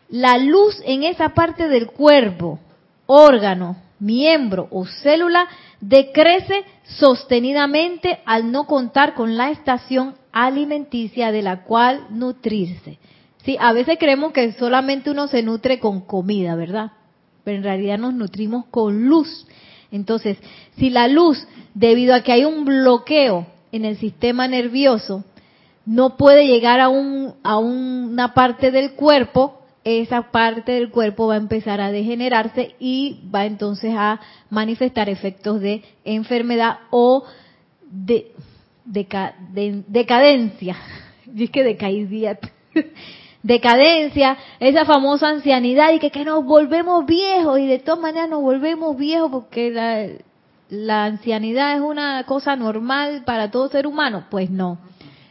[0.08, 2.58] la luz en esa parte del cuerpo,
[3.06, 5.48] órgano, miembro o célula
[5.80, 12.98] decrece sostenidamente al no contar con la estación alimenticia de la cual nutrirse.
[13.44, 16.92] Sí, a veces creemos que solamente uno se nutre con comida, ¿verdad?
[17.44, 19.46] Pero en realidad nos nutrimos con luz.
[19.90, 20.38] Entonces,
[20.76, 25.24] si la luz, debido a que hay un bloqueo en el sistema nervioso
[25.88, 29.57] no puede llegar a, un, a una parte del cuerpo,
[29.88, 34.20] esa parte del cuerpo va a empezar a degenerarse y va entonces a
[34.50, 37.24] manifestar efectos de enfermedad o
[37.90, 38.32] de,
[38.84, 40.76] de decadencia.
[41.38, 41.64] es que
[43.42, 48.42] decadencia, esa famosa ancianidad y que, que nos volvemos viejos y de todas maneras nos
[48.42, 50.06] volvemos viejos porque la,
[50.68, 54.26] la ancianidad es una cosa normal para todo ser humano?
[54.30, 54.78] Pues no.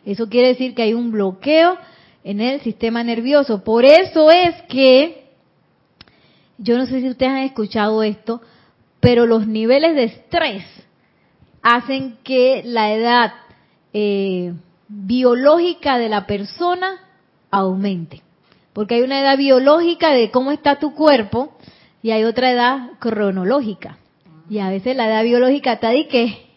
[0.06, 1.78] Eso quiere decir que hay un bloqueo
[2.24, 3.64] en el sistema nervioso.
[3.64, 5.26] Por eso es que,
[6.58, 8.42] yo no sé si ustedes han escuchado esto,
[9.00, 10.66] pero los niveles de estrés
[11.62, 13.34] hacen que la edad
[13.94, 14.54] eh,
[14.88, 17.00] biológica de la persona
[17.52, 18.22] aumente.
[18.74, 21.58] Porque hay una edad biológica de cómo está tu cuerpo
[22.02, 23.98] y hay otra edad cronológica.
[24.50, 26.48] Y a veces la edad biológica está de que,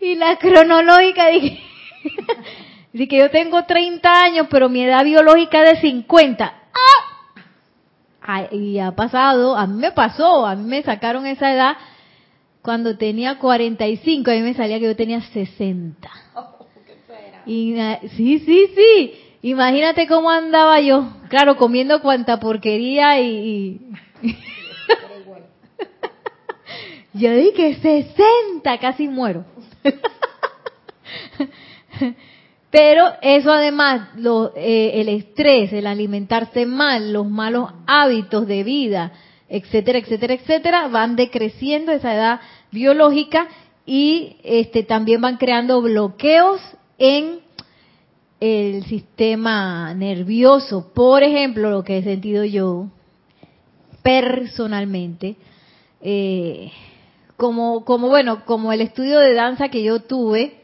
[0.00, 1.58] y la cronológica de
[2.92, 6.54] que, que yo tengo 30 años, pero mi edad biológica es de 50.
[6.72, 7.10] ¡Ah!
[8.52, 11.76] Y ha pasado, a mí me pasó, a mí me sacaron esa edad
[12.62, 16.08] cuando tenía 45, a mí me salía que yo tenía 60.
[17.46, 17.74] Y,
[18.16, 19.14] sí, sí, sí.
[19.42, 21.08] Imagínate cómo andaba yo.
[21.28, 23.80] Claro, comiendo cuanta porquería y
[27.14, 29.44] yo dije 60, casi muero.
[32.70, 39.12] Pero eso además, lo, eh, el estrés, el alimentarse mal, los malos hábitos de vida,
[39.48, 43.48] etcétera, etcétera, etcétera, van decreciendo esa edad biológica
[43.84, 46.60] y este, también van creando bloqueos
[46.96, 47.40] en
[48.38, 50.92] el sistema nervioso.
[50.94, 52.86] Por ejemplo, lo que he sentido yo
[54.02, 55.36] personalmente,
[56.00, 56.70] eh,
[57.36, 60.59] como, como bueno, como el estudio de danza que yo tuve,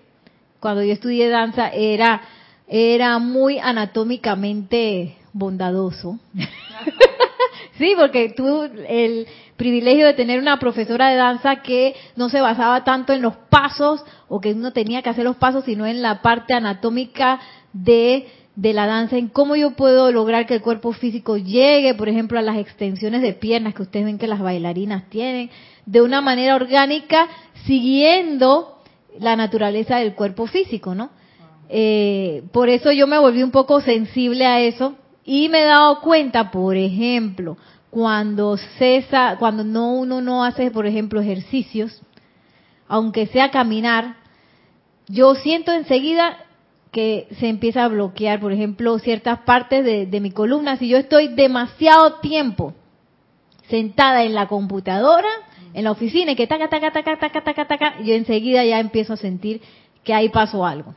[0.66, 2.22] cuando yo estudié danza, era,
[2.66, 6.18] era muy anatómicamente bondadoso.
[7.78, 12.82] sí, porque tuve el privilegio de tener una profesora de danza que no se basaba
[12.82, 16.20] tanto en los pasos o que uno tenía que hacer los pasos, sino en la
[16.20, 17.38] parte anatómica
[17.72, 18.26] de,
[18.56, 22.40] de la danza, en cómo yo puedo lograr que el cuerpo físico llegue, por ejemplo,
[22.40, 25.48] a las extensiones de piernas que ustedes ven que las bailarinas tienen,
[25.84, 27.28] de una manera orgánica
[27.66, 28.75] siguiendo
[29.20, 31.10] la naturaleza del cuerpo físico, ¿no?
[31.68, 36.00] Eh, por eso yo me volví un poco sensible a eso y me he dado
[36.00, 37.56] cuenta, por ejemplo,
[37.90, 42.02] cuando cesa, cuando no uno no hace, por ejemplo, ejercicios,
[42.86, 44.16] aunque sea caminar,
[45.08, 46.36] yo siento enseguida
[46.92, 50.76] que se empieza a bloquear, por ejemplo, ciertas partes de, de mi columna.
[50.76, 52.74] Si yo estoy demasiado tiempo
[53.68, 55.28] sentada en la computadora,
[55.74, 59.12] en la oficina y que taca, taca, taca, taca, taca, taca, yo enseguida ya empiezo
[59.12, 59.60] a sentir
[60.04, 60.94] que ahí pasó algo.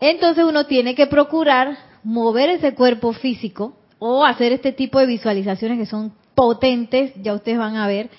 [0.00, 5.78] Entonces uno tiene que procurar mover ese cuerpo físico o hacer este tipo de visualizaciones
[5.78, 8.10] que son potentes, ya ustedes van a ver,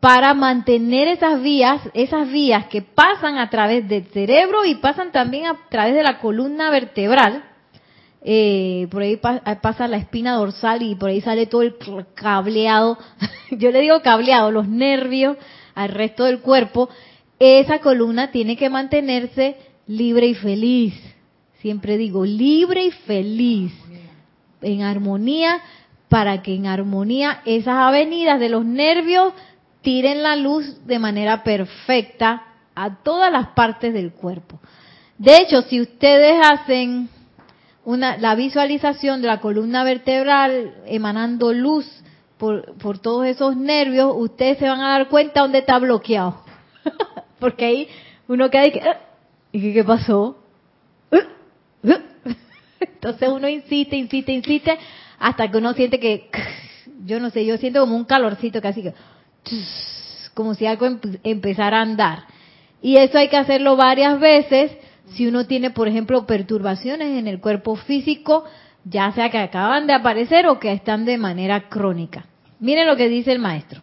[0.00, 5.46] para mantener esas vías, esas vías que pasan a través del cerebro y pasan también
[5.46, 7.44] a través de la columna vertebral,
[8.22, 11.76] eh, por ahí pasa la espina dorsal y por ahí sale todo el
[12.14, 12.98] cableado,
[13.50, 15.36] yo le digo cableado, los nervios
[15.74, 16.88] al resto del cuerpo,
[17.38, 19.56] esa columna tiene que mantenerse
[19.86, 20.94] libre y feliz.
[21.60, 23.72] Siempre digo, libre y feliz,
[24.62, 25.60] en armonía,
[26.08, 29.32] para que en armonía esas avenidas de los nervios
[29.82, 32.44] tiren la luz de manera perfecta
[32.74, 34.60] a todas las partes del cuerpo.
[35.16, 37.08] De hecho, si ustedes hacen
[37.88, 41.86] una, la visualización de la columna vertebral emanando luz
[42.36, 46.44] por, por todos esos nervios, ustedes se van a dar cuenta dónde está bloqueado.
[47.40, 47.88] Porque ahí
[48.26, 49.00] uno queda y que, ah",
[49.52, 50.36] ¿y qué, pasó?
[52.80, 54.78] Entonces uno insiste, insiste, insiste,
[55.18, 56.28] hasta que uno siente que,
[57.06, 58.92] yo no sé, yo siento como un calorcito casi que,
[60.34, 60.86] como si algo
[61.24, 62.24] empezara a andar.
[62.82, 64.72] Y eso hay que hacerlo varias veces
[65.12, 68.44] si uno tiene, por ejemplo, perturbaciones en el cuerpo físico,
[68.84, 72.26] ya sea que acaban de aparecer o que están de manera crónica.
[72.60, 73.82] Miren lo que dice el maestro.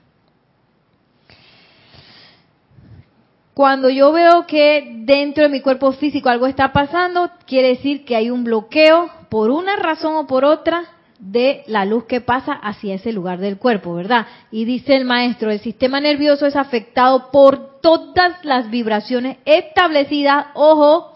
[3.54, 8.18] Cuando yo veo que dentro de mi cuerpo físico algo está pasando, quiere decir que
[8.18, 10.84] hay un bloqueo por una razón o por otra
[11.20, 14.28] de la luz que pasa hacia ese lugar del cuerpo, ¿verdad?
[14.52, 21.15] Y dice el maestro, el sistema nervioso es afectado por todas las vibraciones establecidas, ojo,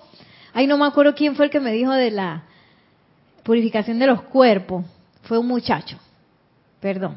[0.60, 2.44] ahí no me acuerdo quién fue el que me dijo de la
[3.44, 4.84] purificación de los cuerpos,
[5.24, 5.98] fue un muchacho,
[6.82, 7.16] perdón.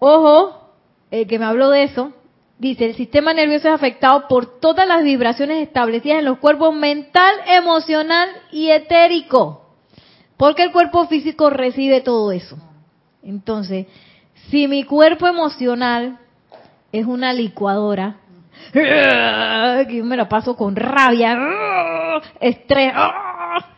[0.00, 0.72] Ojo,
[1.12, 2.12] el que me habló de eso,
[2.58, 7.32] dice, el sistema nervioso es afectado por todas las vibraciones establecidas en los cuerpos mental,
[7.46, 9.68] emocional y etérico.
[10.36, 12.58] Porque el cuerpo físico recibe todo eso.
[13.22, 13.86] Entonces,
[14.48, 16.18] si mi cuerpo emocional
[16.90, 18.16] es una licuadora,
[18.72, 21.38] que yo me la paso con rabia,
[22.40, 22.92] estrés,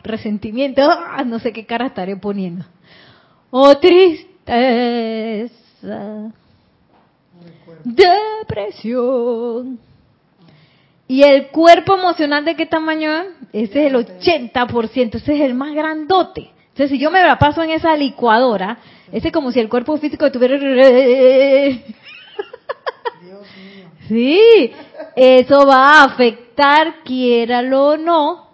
[0.03, 0.81] resentimiento,
[1.25, 2.65] no sé qué cara estaré poniendo.
[3.49, 5.49] O tristeza
[7.83, 9.79] depresión.
[11.07, 13.27] ¿Y el cuerpo emocional de qué tamaño es?
[13.51, 16.49] Ese es el 80%, ese es el más grandote.
[16.69, 18.79] Entonces, si yo me la paso en esa licuadora,
[19.11, 20.31] ese es como si el cuerpo físico
[24.07, 24.71] Sí,
[25.15, 28.47] eso va a afectar, quiéralo o no,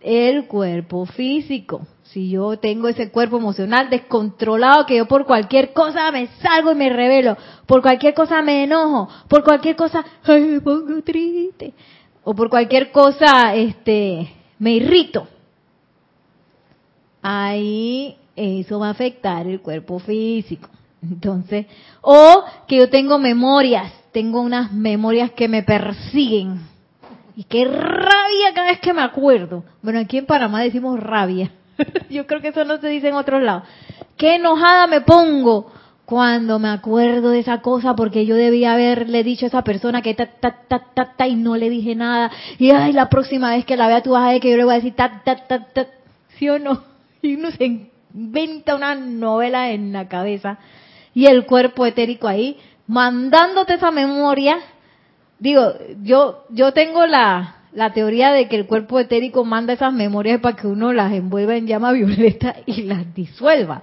[0.00, 6.12] el cuerpo físico si yo tengo ese cuerpo emocional descontrolado, que yo por cualquier cosa
[6.12, 11.02] me salgo y me revelo, por cualquier cosa me enojo, por cualquier cosa me pongo
[11.02, 11.72] triste,
[12.22, 15.26] o por cualquier cosa este, me irrito,
[17.22, 20.68] ahí eso va a afectar el cuerpo físico.
[21.02, 21.66] Entonces,
[22.00, 26.60] o que yo tengo memorias, tengo unas memorias que me persiguen.
[27.34, 29.64] Y qué rabia cada vez que me acuerdo.
[29.82, 31.50] Bueno, aquí en Panamá decimos rabia.
[32.10, 33.64] Yo creo que eso no se dice en otros lados.
[34.18, 35.72] Qué enojada me pongo
[36.04, 40.12] cuando me acuerdo de esa cosa porque yo debía haberle dicho a esa persona que
[40.12, 42.30] ta, ta, ta, ta, ta, y no le dije nada.
[42.58, 44.64] Y ay, la próxima vez que la vea tú vas a ver que yo le
[44.64, 45.86] voy a decir ta, ta, ta, ta.
[46.36, 46.82] ¿Sí o no?
[47.22, 50.58] Y uno se inventa una novela en la cabeza
[51.14, 54.58] y el cuerpo etérico ahí mandándote esa memoria.
[55.38, 60.40] Digo, yo, yo tengo la, la teoría de que el cuerpo etérico manda esas memorias
[60.40, 63.82] para que uno las envuelva en llama violeta y las disuelva.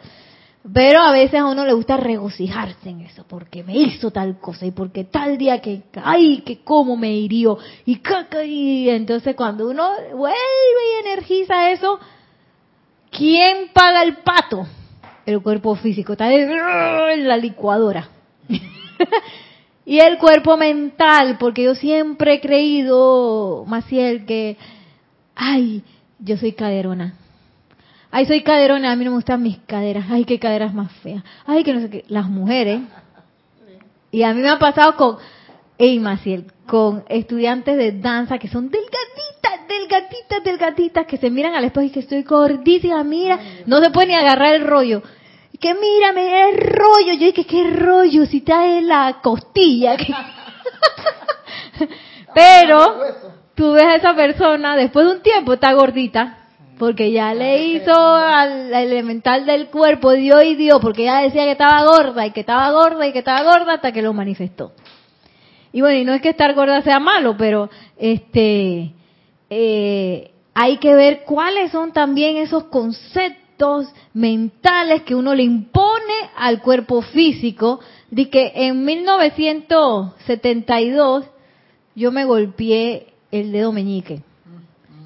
[0.73, 4.65] Pero a veces a uno le gusta regocijarse en eso, porque me hizo tal cosa
[4.65, 9.69] y porque tal día que, ay, que cómo me hirió y caca, y entonces cuando
[9.69, 11.99] uno vuelve y energiza eso,
[13.09, 14.67] ¿quién paga el pato?
[15.30, 18.09] El cuerpo físico, está en la licuadora.
[19.89, 24.55] Y el cuerpo mental, porque yo siempre he creído, Maciel, que,
[25.36, 25.82] ay,
[26.19, 27.15] yo soy caderona.
[28.11, 30.05] Ay, soy caderona, a mí no me gustan mis caderas.
[30.11, 31.23] Ay, qué caderas más feas.
[31.43, 32.05] Ay, que no sé qué.
[32.07, 32.82] Las mujeres.
[34.11, 35.17] Y a mí me ha pasado con,
[35.80, 41.63] hey, Maciel, con estudiantes de danza que son delgaditas, delgaditas, delgaditas, que se miran al
[41.63, 45.01] espejo y que estoy gordísima, mira, no se puede ni agarrar el rollo
[45.60, 47.14] que mírame, es rollo.
[47.14, 48.26] Yo dije, ¿qué rollo?
[48.26, 49.97] Si está en la costilla.
[52.34, 52.95] Pero
[53.55, 56.38] tú ves a esa persona, después de un tiempo está gordita,
[56.78, 61.51] porque ya le hizo al elemental del cuerpo, dio y dio, porque ella decía que
[61.51, 64.72] estaba gorda y que estaba gorda y que estaba gorda hasta que lo manifestó.
[65.72, 68.93] Y bueno, y no es que estar gorda sea malo, pero este
[69.49, 73.49] eh, hay que ver cuáles son también esos conceptos
[74.14, 81.26] mentales que uno le impone al cuerpo físico, de que en 1972
[81.95, 84.22] yo me golpeé el dedo meñique.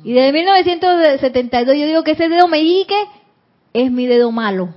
[0.03, 2.95] Y desde 1972 yo digo que ese dedo meñique
[3.73, 4.73] es mi dedo malo.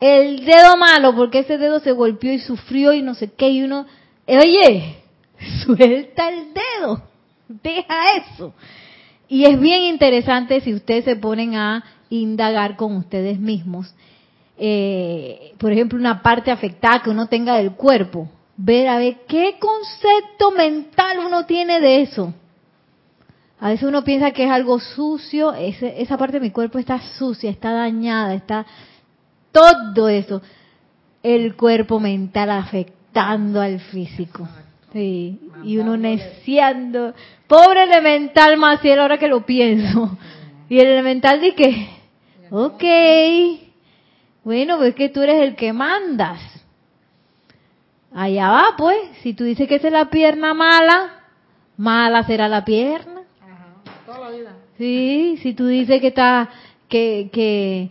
[0.00, 3.62] El dedo malo, porque ese dedo se golpeó y sufrió y no sé qué, y
[3.62, 3.86] uno,
[4.26, 4.96] oye,
[5.64, 7.02] suelta el dedo,
[7.48, 8.52] deja eso.
[9.28, 13.94] Y es bien interesante si ustedes se ponen a indagar con ustedes mismos.
[14.58, 18.28] Eh, por ejemplo, una parte afectada que uno tenga del cuerpo.
[18.56, 22.32] Ver a ver qué concepto mental uno tiene de eso.
[23.58, 27.50] A veces uno piensa que es algo sucio, esa parte de mi cuerpo está sucia,
[27.50, 28.66] está dañada, está
[29.50, 30.42] todo eso.
[31.22, 34.46] El cuerpo mental afectando al físico.
[34.92, 37.14] Sí, y uno neciando.
[37.46, 40.16] Pobre elemental más cielo ahora que lo pienso.
[40.68, 41.88] Y el elemental dice que,
[42.50, 42.84] ok,
[44.44, 46.40] bueno, pues que tú eres el que mandas.
[48.12, 48.96] Allá va, pues.
[49.22, 51.24] Si tú dices que esa es la pierna mala,
[51.76, 53.22] mala será la pierna.
[54.06, 54.56] toda la vida.
[54.78, 56.48] Sí, si tú dices que está,
[56.88, 57.90] que, que,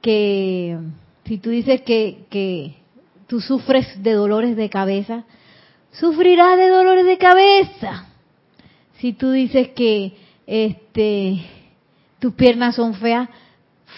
[0.00, 0.78] que,
[1.24, 2.74] si tú dices que, que
[3.26, 5.24] tú sufres de dolores de cabeza,
[5.92, 8.06] sufrirás de dolores de cabeza.
[8.98, 10.16] Si tú dices que,
[10.46, 11.44] este,
[12.18, 13.28] tus piernas son feas,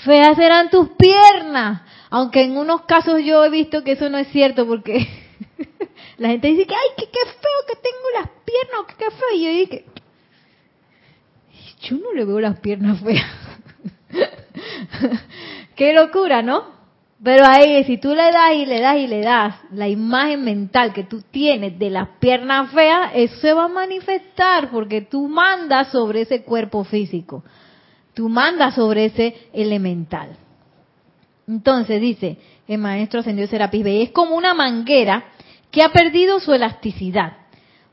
[0.05, 1.83] feas serán tus piernas.
[2.11, 5.07] Aunque en unos casos yo he visto que eso no es cierto porque
[6.19, 9.35] la gente dice que, ay, qué feo que tengo las piernas, que qué feo.
[9.35, 9.85] Y yo dije,
[11.83, 13.27] yo no le veo las piernas feas.
[15.77, 16.77] qué locura, ¿no?
[17.23, 20.93] Pero ahí, si tú le das y le das y le das la imagen mental
[20.93, 25.89] que tú tienes de las piernas feas, eso se va a manifestar porque tú mandas
[25.89, 27.43] sobre ese cuerpo físico.
[28.17, 30.39] Tú mandas sobre ese elemental.
[31.47, 35.25] Entonces dice el maestro ascendió Serapis Bey, es como una manguera
[35.71, 37.35] que ha perdido su elasticidad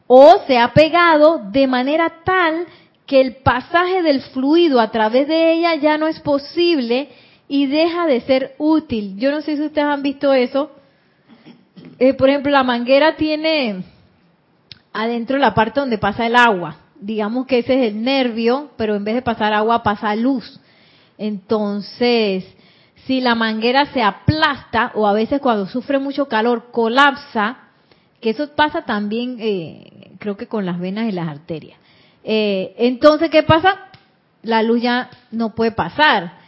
[0.08, 2.68] o se ha pegado de manera tal
[3.06, 7.10] que el pasaje del fluido a través de ella ya no es posible
[7.50, 9.18] y deja de ser útil.
[9.18, 10.72] Yo no sé si ustedes han visto eso.
[12.00, 13.84] Eh, por ejemplo, la manguera tiene
[14.94, 16.78] adentro la parte donde pasa el agua.
[17.00, 20.60] Digamos que ese es el nervio, pero en vez de pasar agua pasa luz.
[21.18, 22.46] Entonces,
[23.06, 27.58] si la manguera se aplasta o a veces cuando sufre mucho calor colapsa,
[28.22, 31.78] que eso pasa también eh, creo que con las venas y las arterias.
[32.24, 33.90] Eh, entonces, ¿qué pasa?
[34.42, 36.44] La luz ya no puede pasar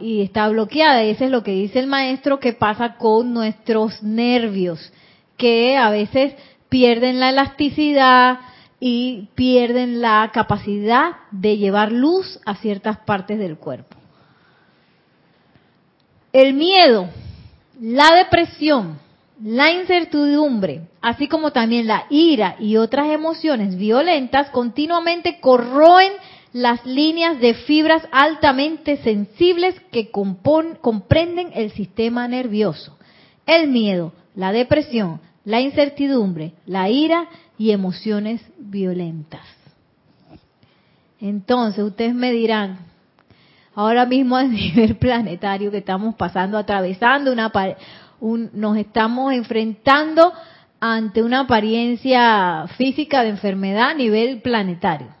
[0.00, 1.04] y está bloqueada.
[1.04, 4.92] Y eso es lo que dice el maestro que pasa con nuestros nervios,
[5.36, 6.34] que a veces
[6.68, 8.38] pierden la elasticidad
[8.78, 13.96] y pierden la capacidad de llevar luz a ciertas partes del cuerpo.
[16.32, 17.08] El miedo,
[17.80, 18.98] la depresión,
[19.42, 26.12] la incertidumbre, así como también la ira y otras emociones violentas continuamente corroen
[26.52, 32.96] las líneas de fibras altamente sensibles que comprenden el sistema nervioso.
[33.46, 39.46] El miedo, la depresión, la incertidumbre, la ira y emociones violentas.
[41.20, 42.78] Entonces, ustedes me dirán,
[43.74, 47.52] ahora mismo a nivel planetario que estamos pasando, atravesando una
[48.18, 50.32] un, nos estamos enfrentando
[50.80, 55.14] ante una apariencia física de enfermedad a nivel planetario.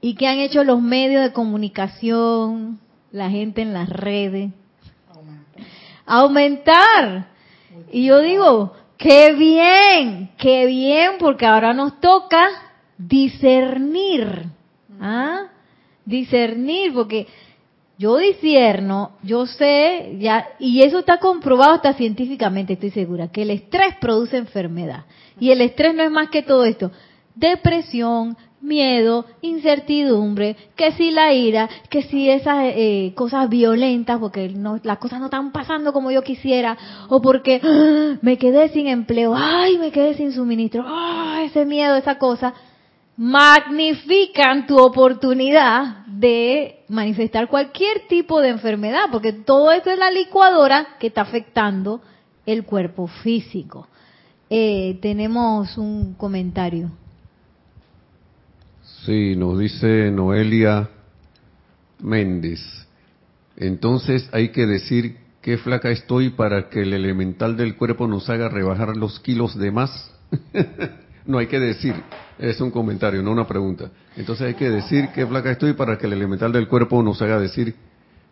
[0.00, 2.80] ¿Y qué han hecho los medios de comunicación,
[3.12, 4.50] la gente en las redes?
[6.04, 7.28] Aumentar.
[7.92, 12.48] Y yo digo, qué bien, qué bien, porque ahora nos toca
[12.98, 14.46] discernir.
[15.00, 15.48] ¿Ah?
[16.04, 17.26] Discernir, porque
[17.98, 23.50] yo discierno, yo sé, ya, y eso está comprobado hasta científicamente, estoy segura, que el
[23.50, 25.04] estrés produce enfermedad.
[25.38, 26.90] Y el estrés no es más que todo esto.
[27.34, 34.52] Depresión, miedo, incertidumbre, que si la ira, que si esas eh, cosas violentas, porque
[34.82, 36.76] las cosas no están pasando como yo quisiera,
[37.08, 38.16] o porque ¡ah!
[38.22, 41.42] me quedé sin empleo, ay, me quedé sin suministro, ¡ah!
[41.44, 42.54] ese miedo, esa cosa,
[43.16, 50.96] magnifican tu oportunidad de manifestar cualquier tipo de enfermedad, porque todo eso es la licuadora
[50.98, 52.00] que está afectando
[52.46, 53.88] el cuerpo físico.
[54.50, 56.90] Eh, tenemos un comentario.
[59.04, 60.88] Sí, nos dice Noelia
[62.00, 62.60] Méndez.
[63.54, 68.48] Entonces hay que decir qué flaca estoy para que el elemental del cuerpo nos haga
[68.48, 70.10] rebajar los kilos de más.
[71.26, 71.94] no hay que decir,
[72.38, 73.90] es un comentario, no una pregunta.
[74.16, 77.38] Entonces hay que decir qué flaca estoy para que el elemental del cuerpo nos haga
[77.38, 77.74] decir,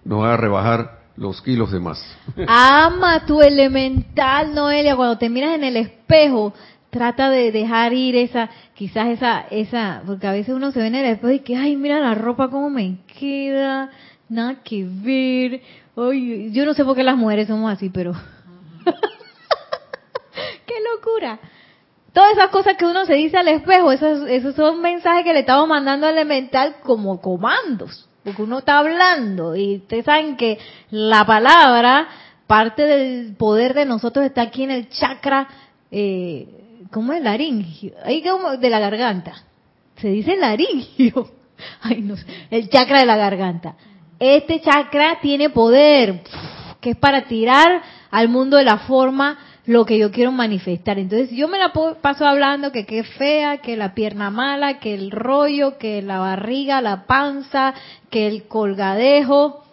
[0.07, 2.03] nos haga rebajar los kilos de más.
[2.49, 6.55] Ama tu elemental, Noelia, cuando te miras en el espejo,
[6.93, 10.95] trata de dejar ir esa, quizás esa, esa, porque a veces uno se ve en
[10.95, 13.91] el espejo y que, ay, mira la ropa cómo me queda,
[14.29, 15.63] nada que ver.
[15.97, 18.13] Ay, yo no sé por qué las mujeres somos así, pero...
[20.67, 21.41] ¡Qué locura!
[22.13, 25.41] Todas esas cosas que uno se dice al espejo, esos, esos son mensajes que le
[25.41, 30.59] estamos mandando al elemental como comandos, porque uno está hablando y ustedes saben que
[30.91, 32.07] la palabra,
[32.47, 35.49] parte del poder de nosotros está aquí en el chakra
[35.91, 36.62] eh,
[36.93, 37.23] ¿cómo es?
[37.23, 39.35] Laringio, ahí como de la garganta.
[39.97, 41.31] se dice laringio.
[41.83, 42.25] Ay, no sé.
[42.51, 43.75] El chakra de la garganta.
[44.19, 46.23] Este chakra tiene poder,
[46.81, 50.99] que es para tirar al mundo de la forma lo que yo quiero manifestar.
[50.99, 55.11] Entonces yo me la paso hablando que qué fea, que la pierna mala, que el
[55.11, 57.75] rollo, que la barriga, la panza,
[58.11, 59.65] que el colgadejo,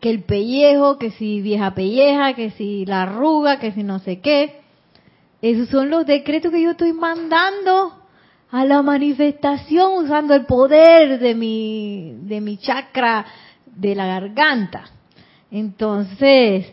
[0.00, 4.20] que el pellejo, que si vieja pelleja, que si la arruga, que si no sé
[4.20, 4.60] qué.
[5.42, 7.92] Esos son los decretos que yo estoy mandando
[8.50, 13.26] a la manifestación usando el poder de mi, de mi chakra
[13.66, 14.84] de la garganta.
[15.50, 16.72] Entonces,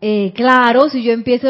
[0.00, 1.48] eh, claro, si yo empiezo,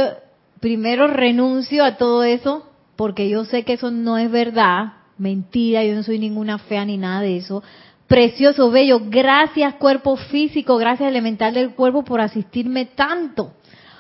[0.61, 5.95] primero renuncio a todo eso, porque yo sé que eso no es verdad, mentira, yo
[5.95, 7.63] no soy ninguna fea ni nada de eso.
[8.09, 13.53] Precioso, bello, gracias cuerpo físico, gracias elemental del cuerpo por asistirme tanto.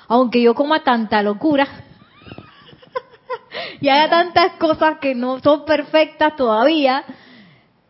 [0.09, 1.69] Aunque yo coma tanta locura
[3.81, 7.05] y haga tantas cosas que no son perfectas todavía,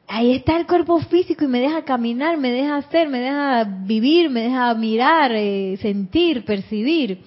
[0.09, 4.31] ahí está el cuerpo físico y me deja caminar, me deja hacer, me deja vivir,
[4.31, 7.23] me deja mirar, eh, sentir, percibir.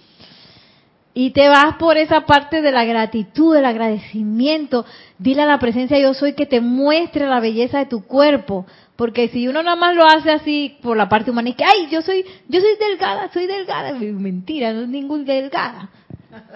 [1.13, 4.85] Y te vas por esa parte de la gratitud, del agradecimiento.
[5.17, 8.65] Dile a la presencia yo soy que te muestre la belleza de tu cuerpo.
[8.95, 11.87] Porque si uno nada más lo hace así por la parte humana y que, ay,
[11.91, 13.93] yo soy, yo soy delgada, soy delgada.
[13.93, 15.89] Mentira, no es ningún delgada.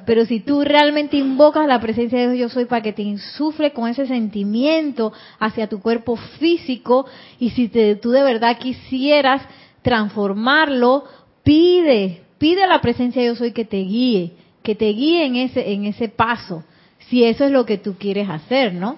[0.06, 3.74] Pero si tú realmente invocas la presencia de Dios yo soy para que te insufle
[3.74, 7.06] con ese sentimiento hacia tu cuerpo físico
[7.40, 9.42] y si tú de verdad quisieras
[9.82, 11.04] transformarlo,
[11.44, 15.36] pide, pide a la presencia de yo soy que te guíe, que te guíe en
[15.36, 16.64] ese en ese paso,
[17.10, 18.98] si eso es lo que tú quieres hacer, ¿no?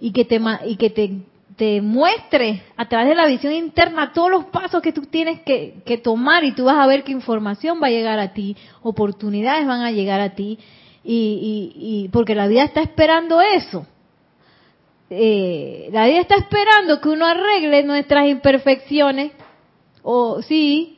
[0.00, 1.10] Y que te y que te
[1.56, 6.00] te muestre a través de la visión interna todos los pasos que tú tienes que,
[6.04, 9.80] tomar y tú vas a ver qué información va a llegar a ti, oportunidades van
[9.80, 10.58] a llegar a ti,
[11.02, 13.86] y, y, porque la vida está esperando eso.
[15.08, 19.32] Eh, la vida está esperando que uno arregle nuestras imperfecciones,
[20.02, 20.96] o sí,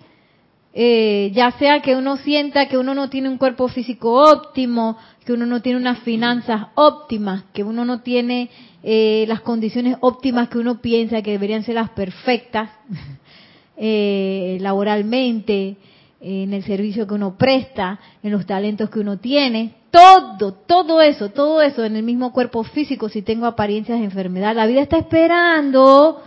[0.72, 5.32] eh, ya sea que uno sienta que uno no tiene un cuerpo físico óptimo, que
[5.34, 8.50] uno no tiene unas finanzas óptimas, que uno no tiene
[8.82, 12.70] eh, las condiciones óptimas que uno piensa que deberían ser las perfectas
[13.76, 15.76] eh, laboralmente,
[16.20, 21.30] en el servicio que uno presta, en los talentos que uno tiene, todo, todo eso,
[21.30, 24.98] todo eso en el mismo cuerpo físico, si tengo apariencias de enfermedad, la vida está
[24.98, 26.22] esperando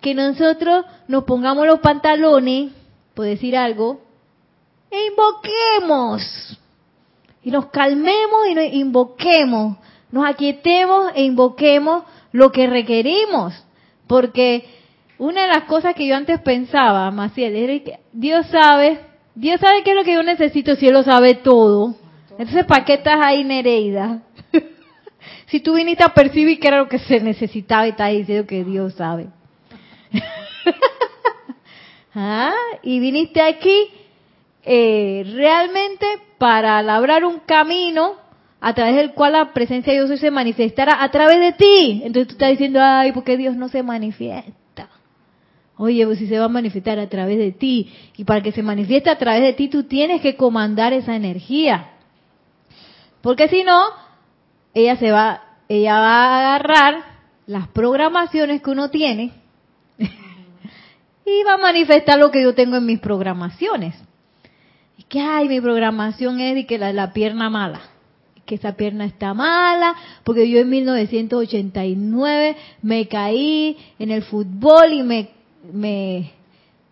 [0.00, 2.72] que nosotros nos pongamos los pantalones,
[3.14, 4.00] por decir algo,
[4.90, 6.58] e invoquemos,
[7.42, 9.76] y nos calmemos y nos invoquemos
[10.10, 13.54] nos aquietemos e invoquemos lo que requerimos.
[14.06, 14.64] Porque
[15.18, 19.00] una de las cosas que yo antes pensaba, Maciel, era que Dios sabe,
[19.34, 21.96] Dios sabe qué es lo que yo necesito si Él lo sabe todo.
[22.30, 24.22] Entonces, ¿para qué estás ahí, Nereida?
[25.46, 28.64] si tú viniste a percibir qué era lo que se necesitaba y estás diciendo que
[28.64, 29.26] Dios sabe.
[32.14, 32.54] ¿Ah?
[32.82, 33.90] Y viniste aquí
[34.62, 36.06] eh, realmente
[36.38, 38.27] para labrar un camino
[38.60, 42.02] a través del cual la presencia de Dios se manifestará a través de ti.
[42.04, 44.88] Entonces tú estás diciendo, ay, ¿por qué Dios no se manifiesta?
[45.76, 47.92] Oye, pues si se va a manifestar a través de ti.
[48.16, 51.90] Y para que se manifieste a través de ti, tú tienes que comandar esa energía.
[53.20, 53.80] Porque si no,
[54.74, 57.04] ella se va, ella va a agarrar
[57.46, 59.32] las programaciones que uno tiene
[59.98, 63.94] y va a manifestar lo que yo tengo en mis programaciones.
[64.96, 67.80] Y que, ay, mi programación es de que la, la pierna mala
[68.48, 69.94] que esa pierna está mala,
[70.24, 75.28] porque yo en 1989 me caí en el fútbol y me,
[75.70, 76.32] me,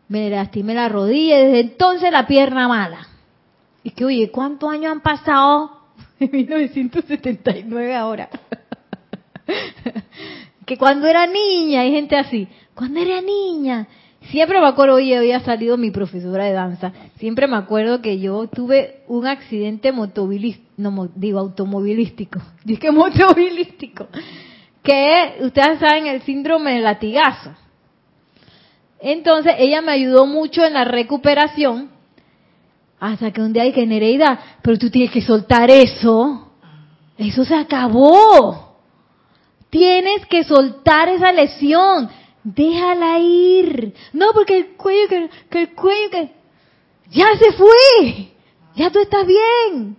[0.07, 3.09] me lastimé la rodilla, y desde entonces la pierna mala.
[3.83, 5.73] Y que, oye, ¿cuántos años han pasado?
[6.21, 8.29] En 1979 ahora.
[10.67, 13.87] que cuando era niña, hay gente así, cuando era niña,
[14.31, 18.49] Siempre me acuerdo, hoy había salido mi profesora de danza, siempre me acuerdo que yo
[18.49, 19.93] tuve un accidente
[20.77, 24.09] no digo automovilístico, dije motovilístico,
[24.83, 27.51] que ustedes saben el síndrome del latigazo.
[29.01, 31.91] Entonces ella me ayudó mucho en la recuperación,
[32.99, 36.51] hasta que un día dije, Nereida, pero tú tienes que soltar eso,
[37.18, 38.64] eso se acabó.
[39.68, 42.09] Tienes que soltar esa lesión
[42.55, 43.93] déjala ir.
[44.13, 45.09] No, porque el cuello,
[45.51, 46.31] que, el cuello, que
[47.11, 48.29] ya se fue.
[48.77, 49.97] Ya tú estás bien.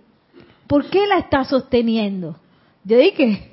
[0.66, 2.36] ¿Por qué la estás sosteniendo?
[2.84, 3.52] Yo dije,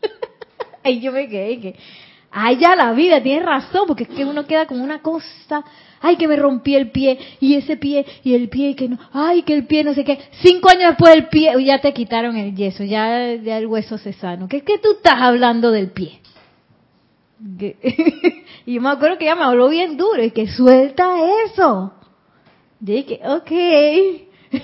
[0.84, 1.76] y yo me quedé, que
[2.30, 5.64] Allá la vida, tienes razón, porque es que uno queda como una cosa,
[6.00, 9.44] ay que me rompí el pie, y ese pie, y el pie que no, ay
[9.44, 12.56] que el pie no sé qué, cinco años después del pie, ya te quitaron el
[12.56, 14.48] yeso, ya, ya el hueso se sano.
[14.48, 16.20] ¿Qué es que tú estás hablando del pie?
[18.66, 21.14] y yo me acuerdo que ella me habló bien duro, y que suelta
[21.46, 21.92] eso.
[22.80, 23.50] Yo dije, ok.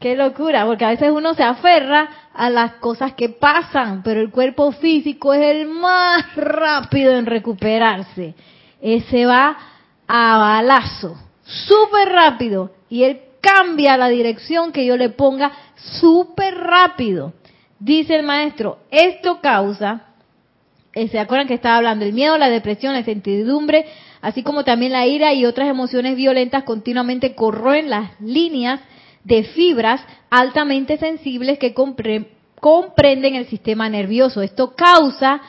[0.00, 4.30] Qué locura, porque a veces uno se aferra a las cosas que pasan, pero el
[4.30, 8.34] cuerpo físico es el más rápido en recuperarse.
[8.80, 9.56] Ese va
[10.06, 17.32] a balazo, súper rápido, y él cambia la dirección que yo le ponga súper rápido.
[17.80, 20.07] Dice el maestro, esto causa,
[21.06, 22.04] ¿se acuerdan que estaba hablando?
[22.04, 23.86] El miedo, la depresión, la incertidumbre,
[24.20, 28.80] así como también la ira y otras emociones violentas continuamente corroen las líneas
[29.22, 34.42] de fibras altamente sensibles que comprenden el sistema nervioso.
[34.42, 35.40] Esto causa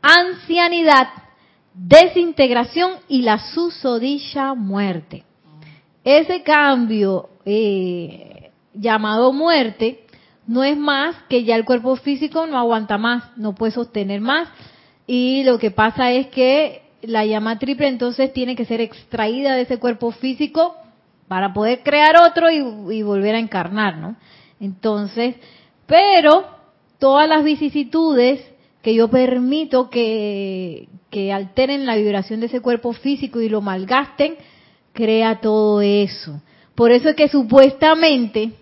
[0.00, 1.08] ancianidad,
[1.74, 5.24] desintegración y la susodicha muerte.
[6.04, 10.04] Ese cambio eh, llamado muerte
[10.46, 14.48] no es más que ya el cuerpo físico no aguanta más, no puede sostener más
[15.06, 19.62] y lo que pasa es que la llama triple entonces tiene que ser extraída de
[19.62, 20.76] ese cuerpo físico
[21.28, 24.16] para poder crear otro y, volver a encarnar, ¿no?
[24.60, 25.36] Entonces,
[25.86, 26.46] pero
[26.98, 28.40] todas las vicisitudes
[28.82, 34.36] que yo permito que, que alteren la vibración de ese cuerpo físico y lo malgasten,
[34.92, 36.40] crea todo eso.
[36.74, 38.52] Por eso es que supuestamente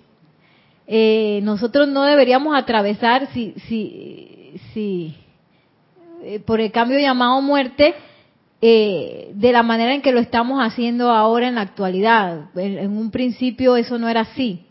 [0.86, 5.16] eh, nosotros no deberíamos atravesar si, si, si
[6.22, 7.94] eh, por el cambio llamado muerte,
[8.60, 12.50] eh, de la manera en que lo estamos haciendo ahora en la actualidad.
[12.54, 14.64] En, un principio eso no era así.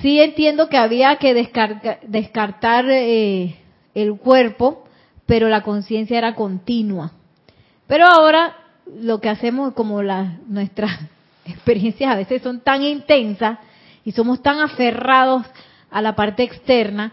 [0.00, 3.56] Sí entiendo que había que descartar eh,
[3.94, 4.84] el cuerpo,
[5.26, 7.12] pero la conciencia era continua.
[7.86, 8.56] Pero ahora
[9.00, 10.02] lo que hacemos, como
[10.48, 10.98] nuestras
[11.44, 13.58] experiencias a veces son tan intensas
[14.06, 15.44] y somos tan aferrados
[15.90, 17.12] a la parte externa,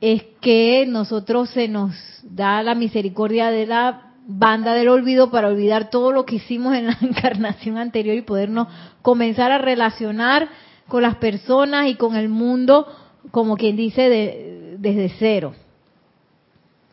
[0.00, 5.90] es que nosotros se nos da la misericordia de la banda del olvido para olvidar
[5.90, 8.68] todo lo que hicimos en la encarnación anterior y podernos
[9.02, 10.48] comenzar a relacionar
[10.88, 12.86] con las personas y con el mundo,
[13.30, 15.54] como quien dice, desde cero.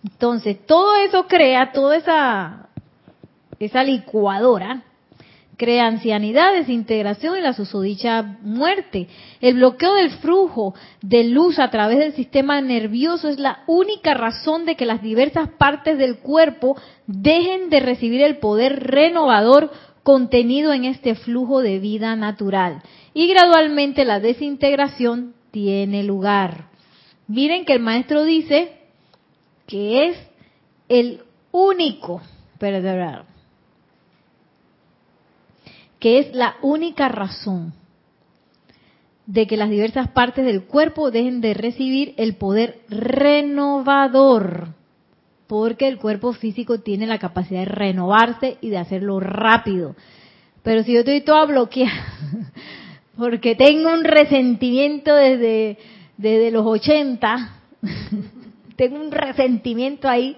[0.04, 2.70] Entonces, todo eso crea, toda esa,
[3.60, 4.84] esa licuadora,
[5.58, 9.08] crea ancianidad, desintegración y la susodicha muerte.
[9.42, 14.66] El bloqueo del flujo de luz a través del sistema nervioso es la única razón
[14.66, 16.78] de que las diversas partes del cuerpo
[17.08, 19.72] dejen de recibir el poder renovador
[20.04, 22.82] contenido en este flujo de vida natural.
[23.14, 26.70] Y gradualmente la desintegración tiene lugar.
[27.28, 28.78] Miren que el maestro dice
[29.66, 30.18] que es
[30.88, 32.22] el único,
[32.60, 33.26] perdón,
[36.00, 37.74] que es la única razón
[39.26, 44.70] de que las diversas partes del cuerpo dejen de recibir el poder renovador,
[45.48, 49.96] porque el cuerpo físico tiene la capacidad de renovarse y de hacerlo rápido.
[50.64, 52.06] Pero si yo estoy toda bloqueada,
[53.18, 55.78] porque tengo un resentimiento desde,
[56.18, 57.56] desde los 80,
[58.78, 60.38] tengo un resentimiento ahí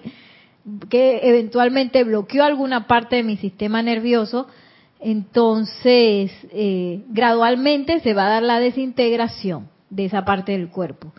[0.89, 4.47] que eventualmente bloqueó alguna parte de mi sistema nervioso,
[4.99, 11.13] entonces eh, gradualmente se va a dar la desintegración de esa parte del cuerpo.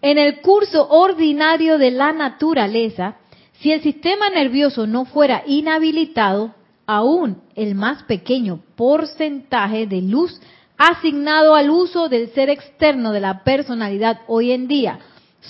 [0.00, 3.16] En el curso ordinario de la naturaleza,
[3.60, 6.54] si el sistema nervioso no fuera inhabilitado,
[6.86, 10.40] aún el más pequeño porcentaje de luz
[10.78, 15.00] asignado al uso del ser externo de la personalidad hoy en día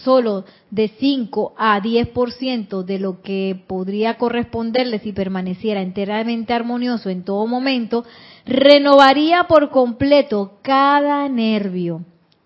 [0.04, 7.24] solo de 5 a 10% de lo que podría corresponderle si permaneciera enteramente armonioso en
[7.24, 8.04] todo momento,
[8.44, 12.02] renovaría por completo cada nervio,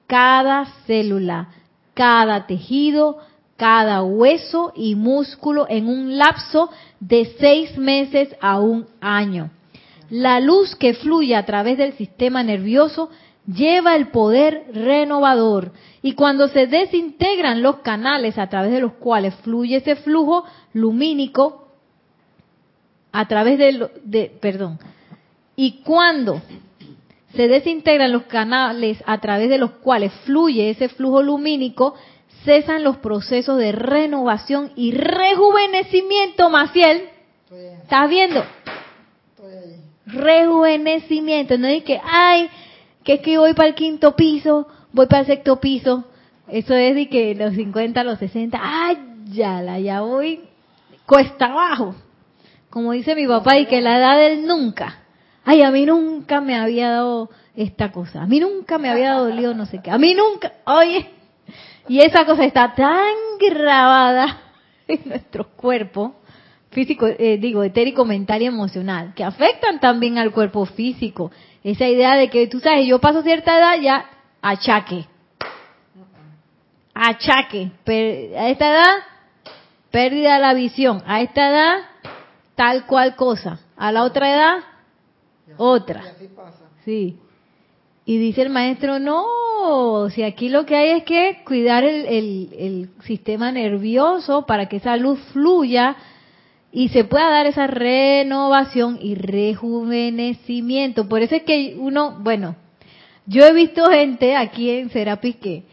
[0.06, 1.48] cada célula,
[1.94, 3.18] cada tejido,
[3.56, 9.50] cada hueso y músculo en un lapso de seis meses a un año.
[10.08, 13.10] La luz que fluye a través del sistema nervioso
[13.54, 15.72] lleva el poder renovador
[16.02, 21.68] y cuando se desintegran los canales a través de los cuales fluye ese flujo lumínico,
[23.12, 24.78] a través de, de perdón,
[25.56, 26.40] y cuando
[27.34, 31.94] se desintegran los canales a través de los cuales fluye ese flujo lumínico,
[32.44, 37.08] cesan los procesos de renovación y rejuvenecimiento, Maciel.
[37.82, 38.42] ¿Estás viendo?
[40.06, 42.48] Rejuvenecimiento, no es que, ay,
[43.12, 46.04] es que voy para el quinto piso, voy para el sexto piso.
[46.48, 48.98] Eso es de que los 50, los 60, ¡ay,
[49.32, 50.40] ya la, ya voy!
[51.10, 51.96] cuesta abajo.
[52.70, 55.00] Como dice mi papá, y que la edad del nunca.
[55.44, 58.22] Ay, a mí nunca me había dado esta cosa.
[58.22, 59.90] A mí nunca me había dolido no sé qué.
[59.90, 61.10] A mí nunca, oye,
[61.88, 64.38] y esa cosa está tan grabada
[64.88, 66.12] en nuestros cuerpos,
[66.70, 71.32] físico, eh, digo, etérico, mental y emocional, que afectan también al cuerpo físico.
[71.62, 75.06] Esa idea de que tú sabes, yo paso cierta edad ya, achaque.
[76.94, 77.70] Achaque.
[78.36, 78.96] a esta edad,
[79.90, 81.02] pérdida de la visión.
[81.06, 81.78] A esta edad,
[82.54, 83.60] tal cual cosa.
[83.76, 84.58] A la otra edad,
[85.56, 86.02] otra.
[86.84, 87.18] Sí.
[88.04, 93.52] Y dice el maestro, no, si aquí lo que hay es que cuidar el, sistema
[93.52, 95.96] nervioso para que esa luz fluya
[96.72, 101.08] y se pueda dar esa renovación y rejuvenecimiento.
[101.08, 102.56] Por eso es que uno, bueno,
[103.26, 105.64] yo he visto gente aquí en Serapis que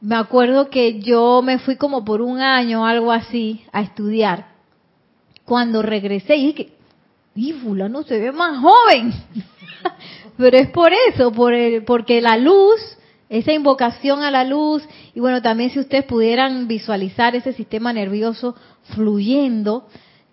[0.00, 4.54] me acuerdo que yo me fui como por un año algo así a estudiar.
[5.44, 6.72] Cuando regresé y dije,
[7.34, 9.12] y fulano se ve más joven.
[10.36, 12.80] Pero es por eso, por el, porque la luz,
[13.28, 14.82] esa invocación a la luz,
[15.14, 18.54] y bueno, también si ustedes pudieran visualizar ese sistema nervioso
[18.94, 19.86] fluyendo,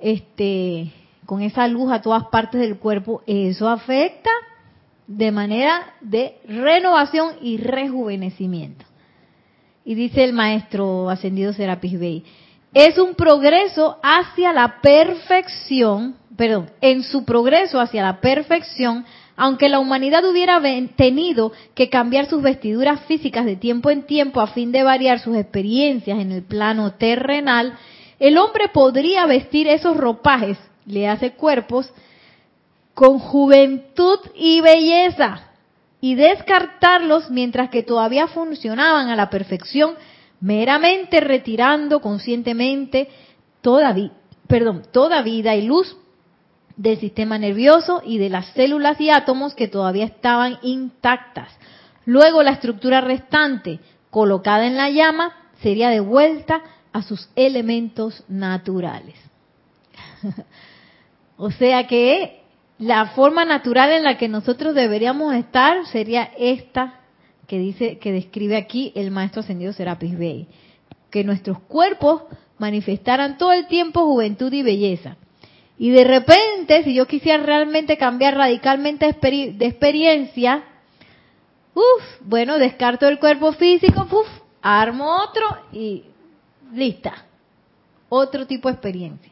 [0.03, 0.91] este,
[1.25, 4.29] con esa luz a todas partes del cuerpo, eso afecta
[5.07, 8.85] de manera de renovación y rejuvenecimiento.
[9.85, 12.23] Y dice el maestro ascendido Serapis Bey,
[12.73, 19.79] es un progreso hacia la perfección, perdón, en su progreso hacia la perfección, aunque la
[19.79, 20.61] humanidad hubiera
[20.95, 25.37] tenido que cambiar sus vestiduras físicas de tiempo en tiempo a fin de variar sus
[25.37, 27.73] experiencias en el plano terrenal,
[28.23, 31.91] el hombre podría vestir esos ropajes, le hace cuerpos,
[32.93, 35.51] con juventud y belleza
[35.99, 39.95] y descartarlos mientras que todavía funcionaban a la perfección,
[40.39, 43.09] meramente retirando conscientemente
[43.59, 43.93] toda,
[44.47, 45.97] perdón, toda vida y luz
[46.77, 51.49] del sistema nervioso y de las células y átomos que todavía estaban intactas.
[52.05, 56.61] Luego la estructura restante, colocada en la llama, sería devuelta
[56.93, 59.15] a sus elementos naturales.
[61.37, 62.43] o sea que
[62.77, 67.01] la forma natural en la que nosotros deberíamos estar sería esta
[67.47, 70.47] que dice que describe aquí el maestro ascendido Serapis Bey,
[71.09, 72.23] que nuestros cuerpos
[72.57, 75.17] manifestaran todo el tiempo juventud y belleza.
[75.77, 80.63] Y de repente, si yo quisiera realmente cambiar radicalmente de experiencia,
[81.73, 84.27] uff, bueno, descarto el cuerpo físico, uff,
[84.61, 86.03] armo otro y
[86.73, 87.25] lista.
[88.09, 89.31] Otro tipo de experiencia.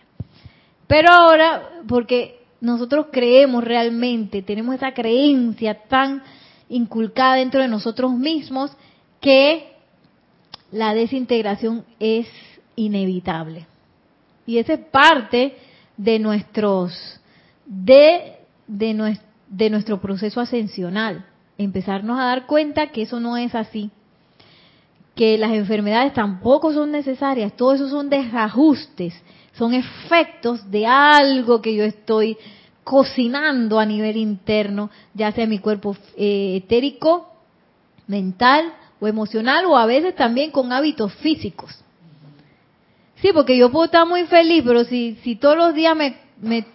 [0.88, 6.22] Pero ahora, porque nosotros creemos realmente, tenemos esa creencia tan
[6.70, 8.72] inculcada dentro de nosotros mismos
[9.20, 9.74] que
[10.72, 12.28] la desintegración es
[12.76, 13.68] inevitable.
[14.46, 15.58] Y esa es parte
[15.98, 17.20] de nuestros
[17.66, 18.38] de,
[18.68, 19.18] de,
[19.48, 21.26] de nuestro proceso ascensional.
[21.58, 23.92] Empezarnos a dar cuenta que eso no es así.
[25.16, 27.54] Que las enfermedades tampoco son necesarias.
[27.56, 29.14] Todo eso son desajustes.
[29.54, 32.38] Son efectos de algo que yo estoy
[32.84, 37.32] cocinando a nivel interno, ya sea mi cuerpo eh, etérico,
[38.08, 41.72] mental o emocional, o a veces también con hábitos físicos.
[43.22, 46.66] Sí, porque yo puedo estar muy feliz, pero si, si todos los días me,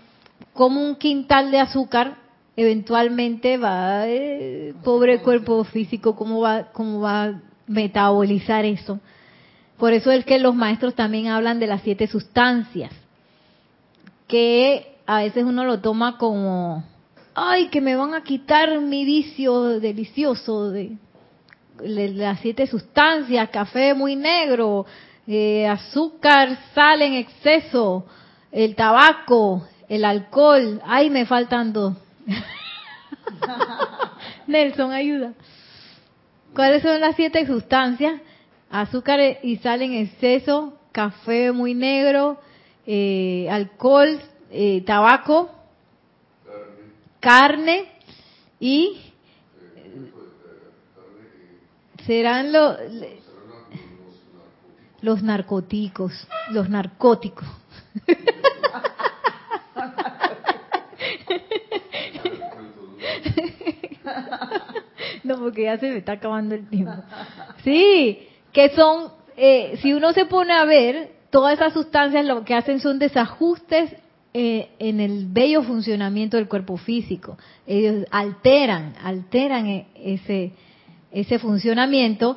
[0.53, 2.19] como un quintal de azúcar,
[2.57, 9.01] eventualmente va, eh, pobre cuerpo físico, ¿cómo va, ¿cómo va metabolizar eso?
[9.79, 12.93] Por eso es que los maestros también hablan de las siete sustancias,
[14.27, 16.85] que a veces uno lo toma como,
[17.35, 20.97] ay, que me van a quitar mi vicio delicioso de,
[21.79, 24.87] las siete sustancias, café muy negro,
[25.27, 28.07] eh, azúcar, sal en exceso,
[28.51, 30.81] el tabaco, el alcohol.
[30.87, 31.95] Ay, me faltan dos.
[34.47, 35.33] Nelson, ayuda.
[36.57, 38.19] ¿Cuáles son las siete sustancias?
[38.71, 42.41] Azúcar y sal en exceso, café muy negro,
[42.87, 44.19] eh, alcohol,
[44.51, 45.51] eh, tabaco,
[47.21, 47.85] carne,
[48.59, 49.03] y
[52.07, 52.79] serán los
[55.03, 57.47] los narcóticos, los narcóticos.
[65.37, 66.93] No, porque ya se me está acabando el tiempo.
[67.65, 72.55] Sí, que son, eh, si uno se pone a ver, todas esas sustancias lo que
[72.55, 73.95] hacen son desajustes
[74.33, 77.39] eh, en el bello funcionamiento del cuerpo físico.
[77.67, 80.53] Ellos alteran, alteran e, ese,
[81.11, 82.37] ese funcionamiento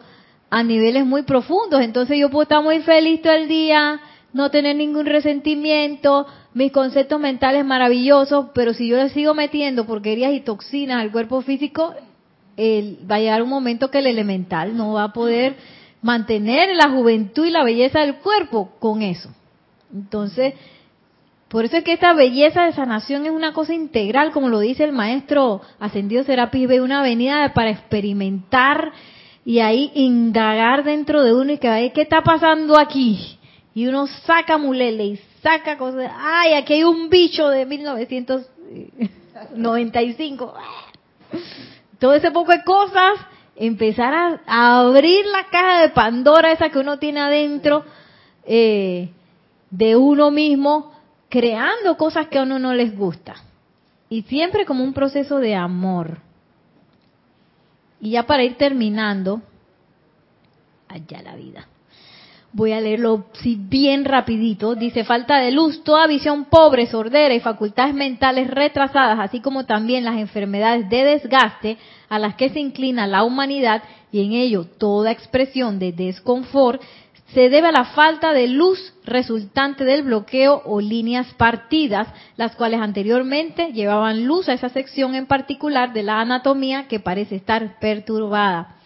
[0.49, 1.81] a niveles muy profundos.
[1.81, 3.99] Entonces yo puedo estar muy feliz todo el día,
[4.33, 10.33] no tener ningún resentimiento, mis conceptos mentales maravillosos, pero si yo le sigo metiendo porquerías
[10.33, 11.93] y toxinas al cuerpo físico,
[13.09, 15.55] va a llegar un momento que el elemental no va a poder
[16.01, 19.29] mantener la juventud y la belleza del cuerpo con eso.
[19.93, 20.55] Entonces,
[21.49, 24.83] por eso es que esta belleza de sanación es una cosa integral, como lo dice
[24.83, 28.91] el maestro ascendido Serapis ve una avenida para experimentar
[29.43, 33.39] y ahí indagar dentro de uno y que qué está pasando aquí.
[33.73, 36.11] Y uno saca mulele y saca cosas.
[36.19, 40.53] Ay, aquí hay un bicho de 1995.
[41.99, 43.19] Todo ese poco de cosas,
[43.55, 44.13] empezar
[44.47, 47.83] a, abrir la caja de Pandora esa que uno tiene adentro
[48.45, 49.09] eh,
[49.69, 50.93] de uno mismo,
[51.27, 53.35] creando cosas que a uno no les gusta.
[54.09, 56.19] Y siempre como un proceso de amor.
[58.01, 59.41] Y ya para ir terminando,
[60.87, 61.67] allá la vida.
[62.51, 64.73] Voy a leerlo si bien rapidito.
[64.73, 70.03] Dice, falta de luz, toda visión pobre, sordera y facultades mentales retrasadas, así como también
[70.03, 71.77] las enfermedades de desgaste
[72.09, 76.81] a las que se inclina la humanidad y en ello toda expresión de desconfort,
[77.33, 82.81] se debe a la falta de luz resultante del bloqueo o líneas partidas, las cuales
[82.81, 88.78] anteriormente llevaban luz a esa sección en particular de la anatomía que parece estar perturbada.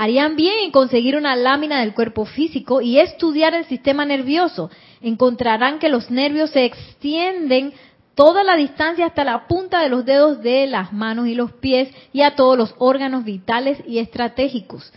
[0.00, 4.70] Harían bien en conseguir una lámina del cuerpo físico y estudiar el sistema nervioso.
[5.02, 7.72] Encontrarán que los nervios se extienden
[8.14, 11.88] toda la distancia hasta la punta de los dedos de las manos y los pies
[12.12, 14.92] y a todos los órganos vitales y estratégicos.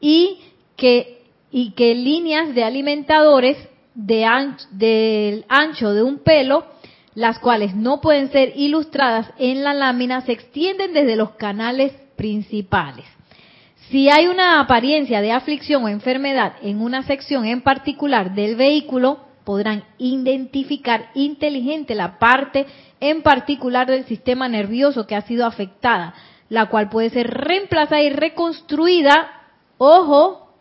[0.00, 0.38] Y
[0.76, 3.58] que, y que líneas de alimentadores
[3.96, 4.28] de
[4.70, 6.66] del ancho de un pelo,
[7.16, 13.15] las cuales no pueden ser ilustradas en la lámina, se extienden desde los canales principales.
[13.90, 19.20] Si hay una apariencia de aflicción o enfermedad en una sección en particular del vehículo,
[19.44, 22.66] podrán identificar inteligente la parte
[22.98, 26.14] en particular del sistema nervioso que ha sido afectada,
[26.48, 29.30] la cual puede ser reemplazada y reconstruida,
[29.78, 30.52] ojo,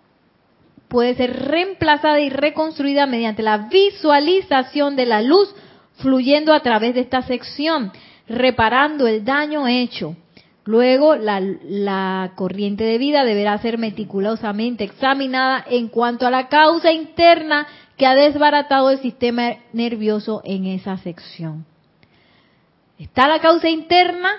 [0.87, 5.53] puede ser reemplazada y reconstruida mediante la visualización de la luz
[5.95, 7.91] fluyendo a través de esta sección,
[8.27, 10.15] reparando el daño hecho.
[10.65, 17.67] Luego, la, corriente de vida deberá ser meticulosamente examinada en cuanto a la causa interna
[17.97, 21.65] que ha desbaratado el sistema nervioso en esa sección.
[22.97, 24.31] Está la causa interna,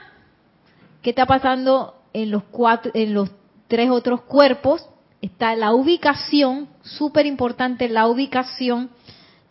[1.01, 3.31] ¿qué está pasando en los, cuatro, en los
[3.69, 4.85] tres otros cuerpos?
[5.23, 8.91] Está la ubicación, súper importante la ubicación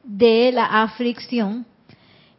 [0.03, 1.65] de la aflicción,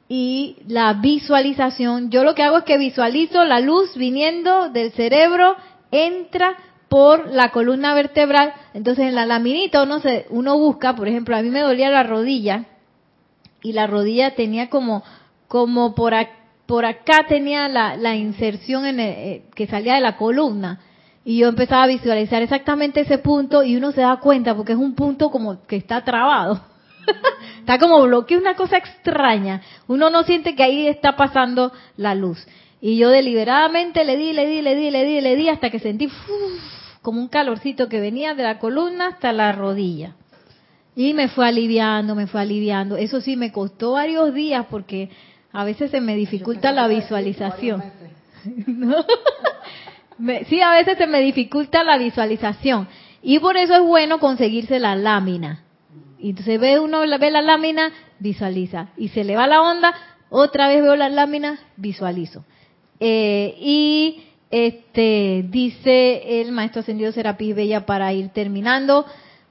[0.09, 2.11] y la visualización.
[2.11, 5.57] Yo lo que hago es que visualizo la luz viniendo del cerebro,
[5.90, 6.57] entra
[6.88, 8.52] por la columna vertebral.
[8.74, 12.04] Entonces en la laminita uno, se, uno busca, por ejemplo, a mí me dolía la
[12.04, 12.66] rodilla
[13.62, 15.02] y la rodilla tenía como,
[15.48, 20.80] como por, acá tenía la, inserción en eh, que salía de la columna.
[21.24, 24.78] Y yo empezaba a visualizar exactamente ese punto y uno se da cuenta porque es
[24.78, 26.75] un punto como que está trabado.
[27.61, 29.62] está como bloqueo, una cosa extraña.
[29.88, 32.46] Uno no siente que ahí está pasando la luz.
[32.80, 35.78] Y yo deliberadamente le di, le di, le di, le di, le di, hasta que
[35.78, 36.09] sentí
[37.02, 40.14] como un calorcito que venía de la columna hasta la rodilla.
[40.94, 42.96] Y me fue aliviando, me fue aliviando.
[42.96, 45.11] Eso sí, me costó varios días porque
[45.52, 47.82] a veces se me dificulta la visualización.
[50.48, 52.88] sí, a veces se me dificulta la visualización.
[53.22, 55.65] Y por eso es bueno conseguirse la lámina.
[56.18, 58.88] Y entonces ve uno, ve la lámina, visualiza.
[58.96, 59.94] Y se le va la onda,
[60.30, 62.44] otra vez veo la lámina, visualizo.
[63.00, 69.06] Eh, y este dice el maestro ascendido Serapis Bella para ir terminando.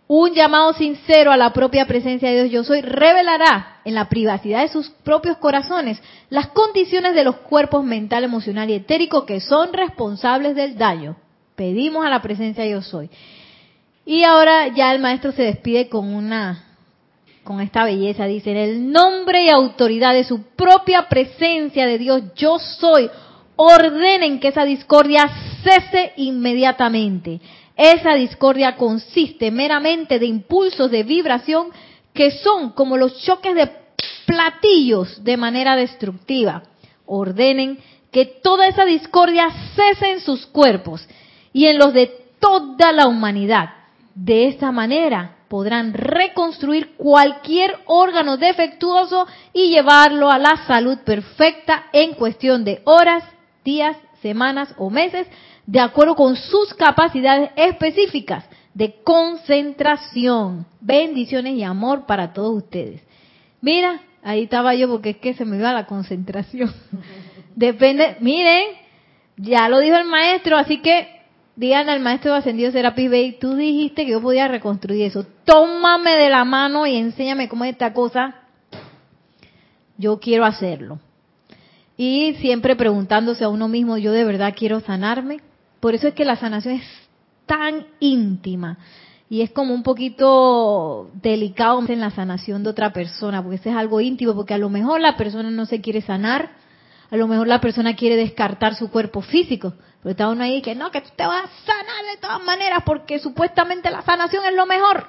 [0.07, 4.61] Un llamado sincero a la propia presencia de Dios yo soy revelará en la privacidad
[4.61, 5.99] de sus propios corazones
[6.29, 11.15] las condiciones de los cuerpos mental, emocional y etérico que son responsables del daño.
[11.55, 13.09] Pedimos a la presencia yo soy.
[14.05, 16.61] Y ahora ya el maestro se despide con una
[17.43, 22.23] con esta belleza, dice, en el nombre y autoridad de su propia presencia de Dios,
[22.35, 23.07] yo soy,
[23.55, 25.29] ordenen que esa discordia
[25.63, 27.39] cese inmediatamente.
[27.77, 31.67] Esa discordia consiste meramente de impulsos de vibración
[32.15, 33.69] que son como los choques de
[34.25, 36.63] platillos de manera destructiva.
[37.05, 37.77] Ordenen
[38.11, 41.07] que toda esa discordia cese en sus cuerpos
[41.53, 42.07] y en los de
[42.39, 43.84] toda la humanidad
[44.15, 52.13] de esta manera podrán reconstruir cualquier órgano defectuoso y llevarlo a la salud perfecta en
[52.13, 53.23] cuestión de horas,
[53.63, 55.27] días, semanas o meses,
[55.67, 60.65] de acuerdo con sus capacidades específicas, de concentración.
[60.79, 63.01] Bendiciones y amor para todos ustedes.
[63.61, 66.73] Mira, ahí estaba yo porque es que se me iba la concentración.
[67.55, 68.63] Depende, miren,
[69.37, 71.14] ya lo dijo el maestro, así que
[71.55, 75.25] digan al maestro ascendido Serapis Bay, tú dijiste que yo podía reconstruir eso.
[75.45, 78.35] Tómame de la mano y enséñame cómo es esta cosa.
[79.97, 80.99] Yo quiero hacerlo.
[81.97, 85.39] Y siempre preguntándose a uno mismo, yo de verdad quiero sanarme.
[85.79, 86.83] Por eso es que la sanación es
[87.45, 88.77] tan íntima
[89.29, 93.75] y es como un poquito delicado en la sanación de otra persona, porque eso es
[93.75, 96.51] algo íntimo, porque a lo mejor la persona no se quiere sanar,
[97.09, 100.75] a lo mejor la persona quiere descartar su cuerpo físico, pero está uno ahí que
[100.75, 104.55] no, que tú te vas a sanar de todas maneras porque supuestamente la sanación es
[104.55, 105.07] lo mejor.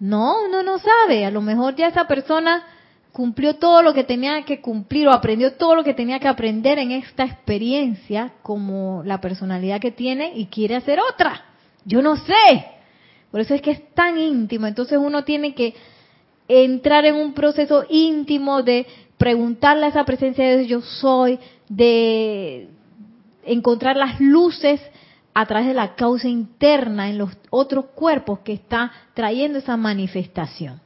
[0.00, 2.64] No, uno no sabe, a lo mejor ya esa persona
[3.12, 6.78] cumplió todo lo que tenía que cumplir o aprendió todo lo que tenía que aprender
[6.78, 11.44] en esta experiencia como la personalidad que tiene y quiere hacer otra.
[11.84, 12.64] Yo no sé.
[13.30, 14.66] Por eso es que es tan íntimo.
[14.66, 15.74] Entonces uno tiene que
[16.48, 18.86] entrar en un proceso íntimo de
[19.22, 22.66] preguntarle a esa presencia de yo soy, de
[23.44, 24.80] encontrar las luces
[25.32, 30.80] a través de la causa interna en los otros cuerpos que está trayendo esa manifestación.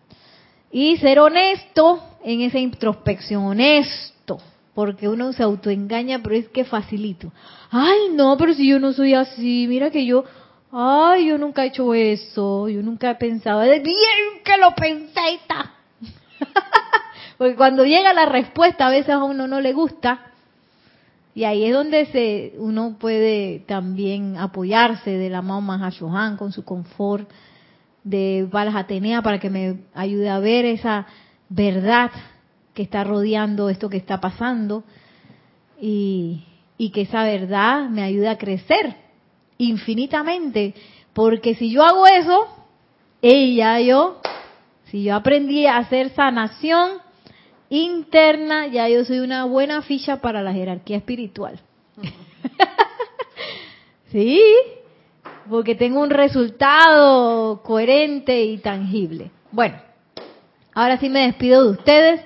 [0.71, 4.37] Y ser honesto en esa introspección, honesto,
[4.75, 7.33] porque uno se autoengaña, pero es que facilito.
[7.71, 10.25] Ay, no, pero si yo no soy así, mira que yo,
[10.71, 15.41] ay, yo nunca he hecho eso, yo nunca he pensado, es bien que lo pensé
[17.39, 20.33] porque cuando llega la respuesta a veces a uno no le gusta,
[21.35, 26.65] y ahí es donde se uno puede también apoyarse de la mamá Mahashohan con su
[26.65, 27.29] confort,
[28.05, 31.07] de Balas Atenea para que me ayude a ver esa
[31.49, 32.11] verdad
[32.73, 34.85] que está rodeando esto que está pasando
[35.81, 36.45] y,
[36.79, 38.97] y que esa verdad me ayude a crecer
[39.59, 40.75] infinitamente.
[41.13, 42.47] Porque si yo hago eso,
[43.21, 44.21] ella, yo,
[44.85, 47.05] si yo aprendí a hacer sanación
[47.69, 51.59] interna, ya yo soy una buena ficha para la jerarquía espiritual.
[54.13, 54.41] sí,
[55.49, 59.31] porque tengo un resultado coherente y tangible.
[59.53, 59.77] Bueno,
[60.75, 62.21] ahora sí me despido de ustedes.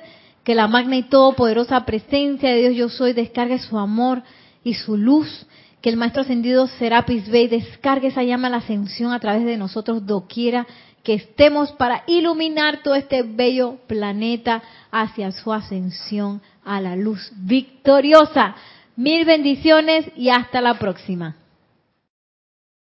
[0.44, 4.22] Que la magna y todopoderosa presencia de Dios yo soy descargue su amor
[4.64, 5.46] y su luz.
[5.82, 9.58] Que el Maestro Ascendido Serapis Bey descargue esa llama a la ascensión a través de
[9.58, 10.66] nosotros doquiera
[11.02, 18.54] que estemos para iluminar todo este bello planeta hacia su ascensión a la luz victoriosa.
[18.96, 21.36] Mil bendiciones y hasta la próxima.